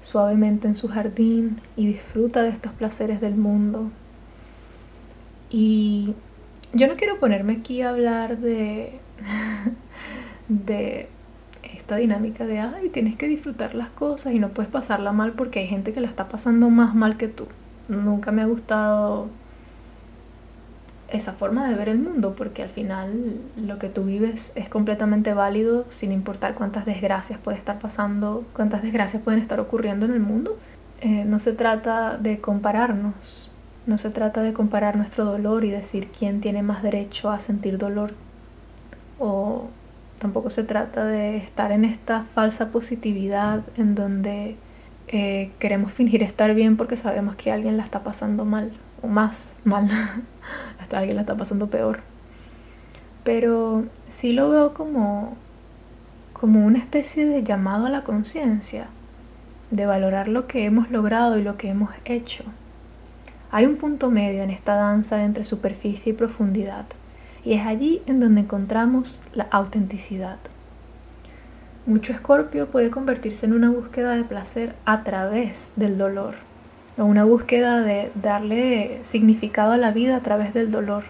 suavemente 0.00 0.68
en 0.68 0.74
su 0.76 0.88
jardín 0.88 1.60
y 1.76 1.86
disfruta 1.86 2.42
de 2.42 2.50
estos 2.50 2.72
placeres 2.72 3.20
del 3.20 3.34
mundo. 3.34 3.90
Y 5.50 6.14
yo 6.72 6.86
no 6.86 6.96
quiero 6.96 7.18
ponerme 7.18 7.54
aquí 7.54 7.82
a 7.82 7.90
hablar 7.90 8.38
de, 8.38 9.00
de 10.48 11.08
esta 11.74 11.96
dinámica 11.96 12.46
de, 12.46 12.60
ay, 12.60 12.88
tienes 12.90 13.16
que 13.16 13.28
disfrutar 13.28 13.74
las 13.74 13.90
cosas 13.90 14.34
y 14.34 14.38
no 14.38 14.50
puedes 14.50 14.70
pasarla 14.70 15.12
mal 15.12 15.32
porque 15.32 15.60
hay 15.60 15.66
gente 15.66 15.92
que 15.92 16.00
la 16.00 16.08
está 16.08 16.28
pasando 16.28 16.70
más 16.70 16.94
mal 16.94 17.16
que 17.16 17.28
tú. 17.28 17.46
Nunca 17.88 18.32
me 18.32 18.42
ha 18.42 18.46
gustado 18.46 19.28
esa 21.08 21.32
forma 21.32 21.68
de 21.68 21.74
ver 21.76 21.88
el 21.88 21.98
mundo 21.98 22.34
porque 22.36 22.62
al 22.62 22.68
final 22.68 23.40
lo 23.56 23.78
que 23.78 23.88
tú 23.88 24.04
vives 24.04 24.52
es 24.56 24.68
completamente 24.68 25.34
válido 25.34 25.86
sin 25.88 26.10
importar 26.12 26.54
cuántas 26.54 26.84
desgracias 26.84 27.38
puede 27.38 27.58
estar 27.58 27.78
pasando, 27.78 28.44
cuántas 28.54 28.82
desgracias 28.82 29.22
pueden 29.22 29.40
estar 29.40 29.60
ocurriendo 29.60 30.06
en 30.06 30.12
el 30.12 30.20
mundo. 30.20 30.58
Eh, 31.00 31.24
no 31.26 31.38
se 31.38 31.52
trata 31.52 32.16
de 32.16 32.40
compararnos 32.40 33.52
No 33.84 33.98
se 33.98 34.08
trata 34.10 34.40
de 34.40 34.54
comparar 34.54 34.96
nuestro 34.96 35.26
dolor 35.26 35.64
y 35.64 35.70
decir 35.70 36.08
quién 36.08 36.40
tiene 36.40 36.62
más 36.62 36.82
derecho 36.82 37.30
a 37.30 37.38
sentir 37.38 37.78
dolor. 37.78 38.14
O 39.18 39.68
tampoco 40.18 40.50
se 40.50 40.64
trata 40.64 41.04
de 41.04 41.36
estar 41.36 41.72
en 41.72 41.84
esta 41.84 42.24
falsa 42.24 42.70
positividad 42.70 43.62
en 43.76 43.94
donde 43.94 44.56
eh, 45.08 45.52
queremos 45.58 45.92
fingir 45.92 46.22
estar 46.22 46.54
bien 46.54 46.76
porque 46.76 46.96
sabemos 46.96 47.36
que 47.36 47.52
alguien 47.52 47.76
la 47.76 47.84
está 47.84 48.02
pasando 48.02 48.44
mal 48.44 48.72
o 49.02 49.06
más 49.06 49.54
mal. 49.64 49.88
Hasta 50.80 50.98
alguien 50.98 51.16
la 51.16 51.22
está 51.22 51.36
pasando 51.36 51.68
peor. 51.68 52.00
Pero 53.24 53.84
sí 54.08 54.32
lo 54.32 54.50
veo 54.50 54.74
como, 54.74 55.36
como 56.32 56.64
una 56.64 56.78
especie 56.78 57.26
de 57.26 57.42
llamado 57.42 57.86
a 57.86 57.90
la 57.90 58.04
conciencia, 58.04 58.88
de 59.70 59.86
valorar 59.86 60.28
lo 60.28 60.46
que 60.46 60.64
hemos 60.64 60.90
logrado 60.90 61.38
y 61.38 61.42
lo 61.42 61.56
que 61.56 61.70
hemos 61.70 61.90
hecho 62.04 62.44
hay 63.50 63.64
un 63.64 63.76
punto 63.76 64.10
medio 64.10 64.42
en 64.42 64.50
esta 64.50 64.76
danza 64.76 65.24
entre 65.24 65.44
superficie 65.44 66.12
y 66.12 66.14
profundidad, 66.14 66.84
y 67.46 67.52
es 67.52 67.64
allí 67.64 68.02
en 68.06 68.18
donde 68.18 68.40
encontramos 68.40 69.22
la 69.32 69.46
autenticidad. 69.52 70.38
Mucho 71.86 72.12
escorpio 72.12 72.66
puede 72.66 72.90
convertirse 72.90 73.46
en 73.46 73.52
una 73.52 73.70
búsqueda 73.70 74.16
de 74.16 74.24
placer 74.24 74.74
a 74.84 75.04
través 75.04 75.72
del 75.76 75.96
dolor, 75.96 76.34
o 76.98 77.04
una 77.04 77.22
búsqueda 77.22 77.82
de 77.82 78.10
darle 78.20 78.98
significado 79.02 79.70
a 79.70 79.78
la 79.78 79.92
vida 79.92 80.16
a 80.16 80.22
través 80.22 80.54
del 80.54 80.72
dolor. 80.72 81.04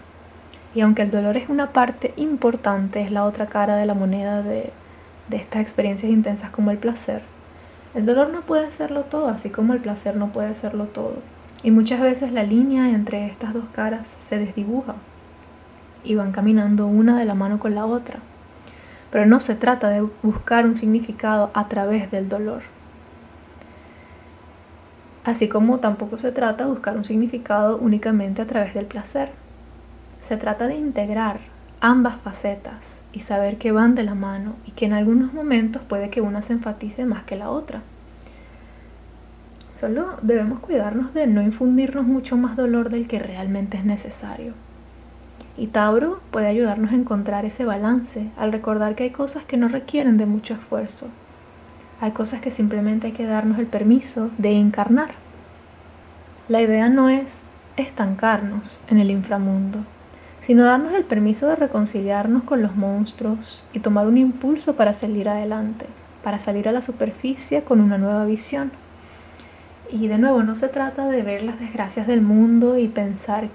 Y 0.74 0.82
aunque 0.82 1.00
el 1.00 1.10
dolor 1.10 1.38
es 1.38 1.48
una 1.48 1.72
parte 1.72 2.12
importante, 2.16 3.00
es 3.00 3.10
la 3.10 3.24
otra 3.24 3.46
cara 3.46 3.76
de 3.76 3.86
la 3.86 3.94
moneda 3.94 4.42
de, 4.42 4.74
estas 5.30 5.62
experiencias 5.62 6.12
intensas 6.12 6.50
como 6.50 6.70
el 6.70 6.76
placer, 6.76 7.22
el 7.94 8.04
dolor 8.04 8.28
no 8.28 8.42
puede 8.42 8.70
serlo 8.72 9.04
todo, 9.04 9.28
así 9.28 9.48
como 9.48 9.72
el 9.72 9.80
placer 9.80 10.16
no 10.16 10.32
puede 10.32 10.54
serlo 10.54 10.84
todo. 10.84 11.16
Y 11.62 11.70
muchas 11.70 12.02
veces 12.02 12.30
la 12.30 12.42
línea 12.42 12.90
entre 12.90 13.24
estas 13.24 13.54
dos 13.54 13.64
caras 13.72 14.14
se 14.20 14.38
desdibuja 14.38 14.96
y 16.06 16.14
van 16.14 16.32
caminando 16.32 16.86
una 16.86 17.18
de 17.18 17.24
la 17.24 17.34
mano 17.34 17.58
con 17.58 17.74
la 17.74 17.84
otra. 17.84 18.20
Pero 19.10 19.26
no 19.26 19.40
se 19.40 19.54
trata 19.54 19.88
de 19.88 20.00
buscar 20.22 20.66
un 20.66 20.76
significado 20.76 21.50
a 21.54 21.68
través 21.68 22.10
del 22.10 22.28
dolor. 22.28 22.62
Así 25.24 25.48
como 25.48 25.80
tampoco 25.80 26.18
se 26.18 26.30
trata 26.30 26.64
de 26.64 26.70
buscar 26.70 26.96
un 26.96 27.04
significado 27.04 27.78
únicamente 27.78 28.42
a 28.42 28.46
través 28.46 28.74
del 28.74 28.86
placer. 28.86 29.32
Se 30.20 30.36
trata 30.36 30.68
de 30.68 30.76
integrar 30.76 31.40
ambas 31.80 32.16
facetas 32.16 33.04
y 33.12 33.20
saber 33.20 33.58
que 33.58 33.72
van 33.72 33.94
de 33.94 34.04
la 34.04 34.14
mano 34.14 34.54
y 34.66 34.70
que 34.70 34.86
en 34.86 34.92
algunos 34.92 35.32
momentos 35.32 35.82
puede 35.82 36.10
que 36.10 36.20
una 36.20 36.42
se 36.42 36.52
enfatice 36.52 37.06
más 37.06 37.24
que 37.24 37.36
la 37.36 37.50
otra. 37.50 37.82
Solo 39.74 40.16
debemos 40.22 40.60
cuidarnos 40.60 41.12
de 41.12 41.26
no 41.26 41.42
infundirnos 41.42 42.06
mucho 42.06 42.36
más 42.36 42.56
dolor 42.56 42.88
del 42.88 43.06
que 43.06 43.18
realmente 43.18 43.76
es 43.76 43.84
necesario. 43.84 44.54
Y 45.58 45.68
Tauro 45.68 46.20
puede 46.30 46.48
ayudarnos 46.48 46.92
a 46.92 46.96
encontrar 46.96 47.44
ese 47.44 47.64
balance 47.64 48.30
al 48.36 48.52
recordar 48.52 48.94
que 48.94 49.04
hay 49.04 49.10
cosas 49.10 49.44
que 49.44 49.56
no 49.56 49.68
requieren 49.68 50.18
de 50.18 50.26
mucho 50.26 50.54
esfuerzo. 50.54 51.08
Hay 52.00 52.10
cosas 52.10 52.40
que 52.40 52.50
simplemente 52.50 53.06
hay 53.06 53.12
que 53.14 53.24
darnos 53.24 53.58
el 53.58 53.66
permiso 53.66 54.30
de 54.36 54.52
encarnar. 54.52 55.12
La 56.48 56.60
idea 56.60 56.88
no 56.88 57.08
es 57.08 57.42
estancarnos 57.76 58.82
en 58.88 58.98
el 58.98 59.10
inframundo, 59.10 59.80
sino 60.40 60.64
darnos 60.64 60.92
el 60.92 61.04
permiso 61.04 61.46
de 61.48 61.56
reconciliarnos 61.56 62.44
con 62.44 62.62
los 62.62 62.76
monstruos 62.76 63.64
y 63.72 63.80
tomar 63.80 64.06
un 64.06 64.18
impulso 64.18 64.76
para 64.76 64.92
salir 64.92 65.28
adelante, 65.28 65.86
para 66.22 66.38
salir 66.38 66.68
a 66.68 66.72
la 66.72 66.82
superficie 66.82 67.62
con 67.62 67.80
una 67.80 67.96
nueva 67.96 68.26
visión. 68.26 68.72
Y 69.90 70.08
de 70.08 70.18
nuevo, 70.18 70.42
no 70.42 70.54
se 70.54 70.68
trata 70.68 71.08
de 71.08 71.22
ver 71.22 71.42
las 71.42 71.58
desgracias 71.58 72.06
del 72.06 72.20
mundo 72.20 72.76
y 72.76 72.88
pensar 72.88 73.48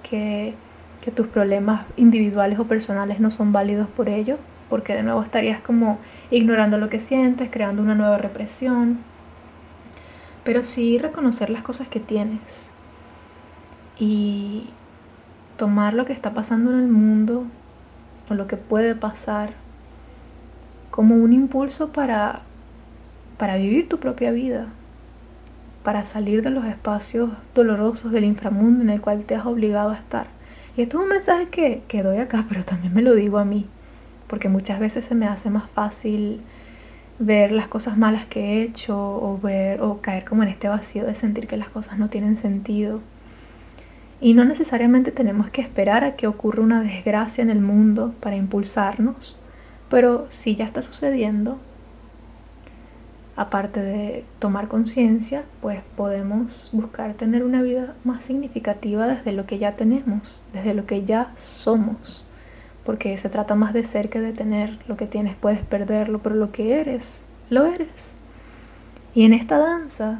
que, 1.02 1.12
tus 1.12 1.28
problemas 1.28 1.86
individuales 1.98 2.60
o 2.60 2.66
personales 2.66 3.20
no 3.20 3.32
son 3.32 3.52
válidos 3.52 3.88
por 3.88 4.10
ello, 4.10 4.38
porque 4.70 4.94
de 4.94 5.04
nuevo 5.04 5.22
estarías 5.22 5.62
como 5.62 6.00
ignorando 6.30 6.78
lo 6.78 6.90
que 6.90 7.00
sientes, 7.00 7.50
creando 7.52 7.82
una 7.82 7.96
nueva 7.96 8.18
represión. 8.18 9.00
Pero 10.44 10.64
sí 10.64 10.98
reconocer 10.98 11.50
las 11.50 11.64
cosas 11.64 11.88
que 11.88 12.00
tienes 12.00 12.72
y 14.00 14.68
tomar 15.58 15.94
lo 15.94 16.06
que 16.06 16.14
está 16.14 16.34
pasando 16.34 16.72
en 16.72 16.80
el 16.80 16.88
mundo 16.88 17.46
o 18.30 18.34
lo 18.34 18.48
que 18.48 18.58
puede 18.58 18.96
pasar 18.96 19.54
como 20.92 21.16
un 21.16 21.34
impulso 21.34 21.92
para, 21.92 22.42
para 23.38 23.58
vivir 23.58 23.88
tu 23.88 24.00
propia 24.00 24.32
vida, 24.32 24.68
para 25.84 26.06
salir 26.06 26.42
de 26.42 26.50
los 26.50 26.66
espacios 26.66 27.30
dolorosos 27.56 28.12
del 28.12 28.26
inframundo 28.26 28.84
en 28.84 28.90
el 28.90 29.02
cual 29.02 29.24
te 29.26 29.36
has 29.36 29.46
obligado 29.46 29.92
a 29.92 29.96
estar. 29.96 30.28
Y 30.78 30.82
esto 30.82 30.98
es 30.98 31.04
un 31.04 31.10
mensaje 31.10 31.50
que, 31.50 31.84
que 31.88 32.04
doy 32.04 32.18
acá, 32.18 32.46
pero 32.48 32.64
también 32.64 32.94
me 32.94 33.02
lo 33.02 33.14
digo 33.14 33.40
a 33.40 33.46
mí, 33.46 33.68
porque 34.28 34.50
muchas 34.50 34.80
veces 34.80 35.06
se 35.06 35.16
me 35.16 35.28
hace 35.28 35.50
más 35.50 35.70
fácil 35.70 36.42
ver 37.20 37.52
las 37.52 37.68
cosas 37.68 37.98
malas 37.98 38.26
que 38.26 38.40
he 38.40 38.64
hecho 38.64 38.98
o 38.98 39.38
ver 39.38 39.82
o 39.82 40.02
caer 40.02 40.26
como 40.26 40.44
en 40.44 40.50
este 40.50 40.68
vacío 40.70 41.06
de 41.06 41.14
sentir 41.14 41.46
que 41.46 41.58
las 41.58 41.70
cosas 41.70 42.00
no 42.00 42.10
tienen 42.10 42.38
sentido. 42.38 43.02
Y 44.20 44.34
no 44.34 44.46
necesariamente 44.46 45.12
tenemos 45.12 45.50
que 45.50 45.62
esperar 45.62 46.04
a 46.04 46.16
que 46.16 46.28
ocurra 46.28 46.64
una 46.64 46.82
desgracia 46.82 47.42
en 47.42 47.50
el 47.50 47.60
mundo 47.60 48.14
para 48.20 48.36
impulsarnos, 48.36 49.38
pero 49.90 50.28
si 50.30 50.56
ya 50.56 50.66
está 50.66 50.82
sucediendo, 50.82 51.60
aparte 53.42 53.82
de 53.82 54.24
tomar 54.38 54.68
conciencia, 54.68 55.46
pues 55.62 55.82
podemos 55.98 56.70
buscar 56.74 57.16
tener 57.16 57.44
una 57.44 57.64
vida 57.64 57.96
más 58.04 58.24
significativa 58.24 59.08
desde 59.08 59.32
lo 59.32 59.48
que 59.48 59.58
ya 59.58 59.76
tenemos, 59.76 60.44
desde 60.54 60.76
lo 60.76 60.86
que 60.86 61.06
ya 61.06 61.34
somos, 61.38 62.28
porque 62.86 63.18
se 63.18 63.30
trata 63.30 63.56
más 63.56 63.74
de 63.74 63.84
ser 63.84 64.10
que 64.10 64.22
de 64.22 64.32
tener. 64.32 64.78
Lo 64.88 64.96
que 64.96 65.08
tienes 65.08 65.36
puedes 65.36 65.62
perderlo, 65.62 66.22
pero 66.22 66.36
lo 66.36 66.52
que 66.52 66.80
eres, 66.80 67.26
lo 67.50 67.66
eres. 67.66 68.16
Y 69.16 69.26
en 69.26 69.34
esta 69.34 69.58
danza, 69.58 70.20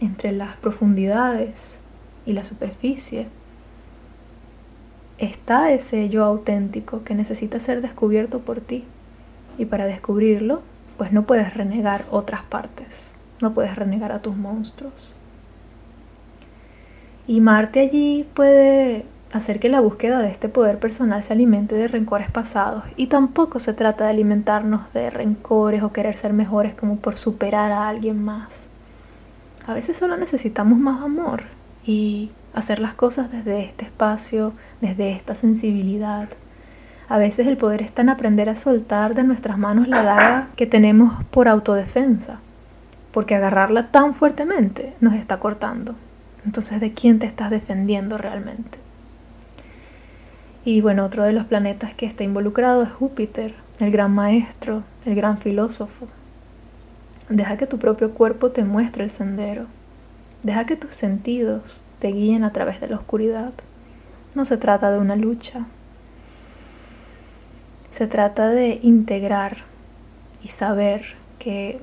entre 0.00 0.30
las 0.30 0.56
profundidades 0.58 1.80
y 2.24 2.34
la 2.34 2.44
superficie, 2.44 3.26
está 5.18 5.72
ese 5.72 6.08
yo 6.08 6.22
auténtico 6.22 7.02
que 7.02 7.16
necesita 7.16 7.58
ser 7.58 7.80
descubierto 7.82 8.38
por 8.38 8.60
ti. 8.60 8.84
Y 9.58 9.64
para 9.64 9.86
descubrirlo 9.86 10.62
pues 11.02 11.10
no 11.10 11.24
puedes 11.24 11.52
renegar 11.54 12.06
otras 12.12 12.42
partes, 12.42 13.16
no 13.40 13.54
puedes 13.54 13.74
renegar 13.74 14.12
a 14.12 14.22
tus 14.22 14.36
monstruos. 14.36 15.16
Y 17.26 17.40
Marte 17.40 17.80
allí 17.80 18.24
puede 18.34 19.04
hacer 19.32 19.58
que 19.58 19.68
la 19.68 19.80
búsqueda 19.80 20.20
de 20.20 20.28
este 20.28 20.48
poder 20.48 20.78
personal 20.78 21.24
se 21.24 21.32
alimente 21.32 21.74
de 21.74 21.88
rencores 21.88 22.30
pasados 22.30 22.84
y 22.94 23.08
tampoco 23.08 23.58
se 23.58 23.72
trata 23.72 24.04
de 24.04 24.10
alimentarnos 24.10 24.92
de 24.92 25.10
rencores 25.10 25.82
o 25.82 25.92
querer 25.92 26.16
ser 26.16 26.34
mejores 26.34 26.72
como 26.76 26.98
por 26.98 27.16
superar 27.16 27.72
a 27.72 27.88
alguien 27.88 28.22
más. 28.22 28.68
A 29.66 29.74
veces 29.74 29.96
solo 29.96 30.16
necesitamos 30.16 30.78
más 30.78 31.02
amor 31.02 31.46
y 31.84 32.30
hacer 32.54 32.78
las 32.78 32.94
cosas 32.94 33.28
desde 33.32 33.64
este 33.64 33.86
espacio, 33.86 34.52
desde 34.80 35.10
esta 35.10 35.34
sensibilidad, 35.34 36.28
a 37.12 37.18
veces 37.18 37.46
el 37.46 37.58
poder 37.58 37.82
está 37.82 38.00
en 38.00 38.08
aprender 38.08 38.48
a 38.48 38.56
soltar 38.56 39.14
de 39.14 39.22
nuestras 39.22 39.58
manos 39.58 39.86
la 39.86 40.02
daga 40.02 40.48
que 40.56 40.66
tenemos 40.66 41.22
por 41.24 41.46
autodefensa, 41.46 42.40
porque 43.10 43.34
agarrarla 43.34 43.90
tan 43.90 44.14
fuertemente 44.14 44.94
nos 44.98 45.12
está 45.12 45.38
cortando. 45.38 45.94
Entonces, 46.46 46.80
¿de 46.80 46.94
quién 46.94 47.18
te 47.18 47.26
estás 47.26 47.50
defendiendo 47.50 48.16
realmente? 48.16 48.78
Y 50.64 50.80
bueno, 50.80 51.04
otro 51.04 51.24
de 51.24 51.34
los 51.34 51.44
planetas 51.44 51.92
que 51.92 52.06
está 52.06 52.24
involucrado 52.24 52.82
es 52.82 52.90
Júpiter, 52.90 53.56
el 53.78 53.90
gran 53.90 54.14
maestro, 54.14 54.82
el 55.04 55.14
gran 55.14 55.36
filósofo. 55.36 56.06
Deja 57.28 57.58
que 57.58 57.66
tu 57.66 57.78
propio 57.78 58.14
cuerpo 58.14 58.52
te 58.52 58.64
muestre 58.64 59.04
el 59.04 59.10
sendero. 59.10 59.66
Deja 60.42 60.64
que 60.64 60.76
tus 60.76 60.94
sentidos 60.94 61.84
te 61.98 62.08
guíen 62.08 62.42
a 62.42 62.54
través 62.54 62.80
de 62.80 62.88
la 62.88 62.96
oscuridad. 62.96 63.52
No 64.34 64.46
se 64.46 64.56
trata 64.56 64.90
de 64.90 64.98
una 64.98 65.14
lucha, 65.14 65.66
se 67.92 68.06
trata 68.06 68.48
de 68.48 68.80
integrar 68.82 69.58
y 70.42 70.48
saber 70.48 71.14
que 71.38 71.78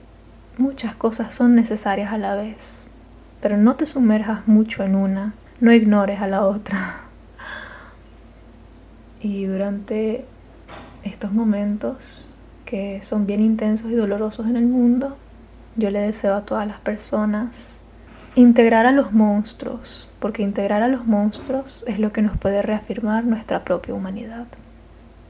muchas 0.58 0.96
cosas 0.96 1.36
son 1.36 1.54
necesarias 1.54 2.12
a 2.12 2.18
la 2.18 2.34
vez, 2.34 2.88
pero 3.42 3.58
no 3.58 3.76
te 3.76 3.86
sumerjas 3.86 4.48
mucho 4.48 4.84
en 4.84 4.96
una, 4.96 5.36
no 5.62 5.72
ignores 5.72 6.20
a 6.20 6.28
la 6.28 6.46
otra. 6.46 7.02
Y 9.22 9.46
durante 9.46 10.26
estos 11.04 11.34
momentos 11.34 12.34
que 12.64 13.02
son 13.02 13.28
bien 13.28 13.42
intensos 13.42 13.92
y 13.92 13.96
dolorosos 13.96 14.48
en 14.48 14.56
el 14.56 14.66
mundo, 14.66 15.18
yo 15.76 15.92
le 15.92 16.00
deseo 16.00 16.36
a 16.36 16.46
todas 16.46 16.66
las 16.66 16.80
personas 16.80 17.82
integrar 18.36 18.86
a 18.86 18.94
los 18.94 19.12
monstruos, 19.12 20.14
porque 20.20 20.42
integrar 20.42 20.84
a 20.84 20.88
los 20.88 21.06
monstruos 21.06 21.84
es 21.86 22.00
lo 22.00 22.14
que 22.14 22.22
nos 22.22 22.38
puede 22.38 22.62
reafirmar 22.62 23.26
nuestra 23.26 23.66
propia 23.66 23.94
humanidad. 23.94 24.48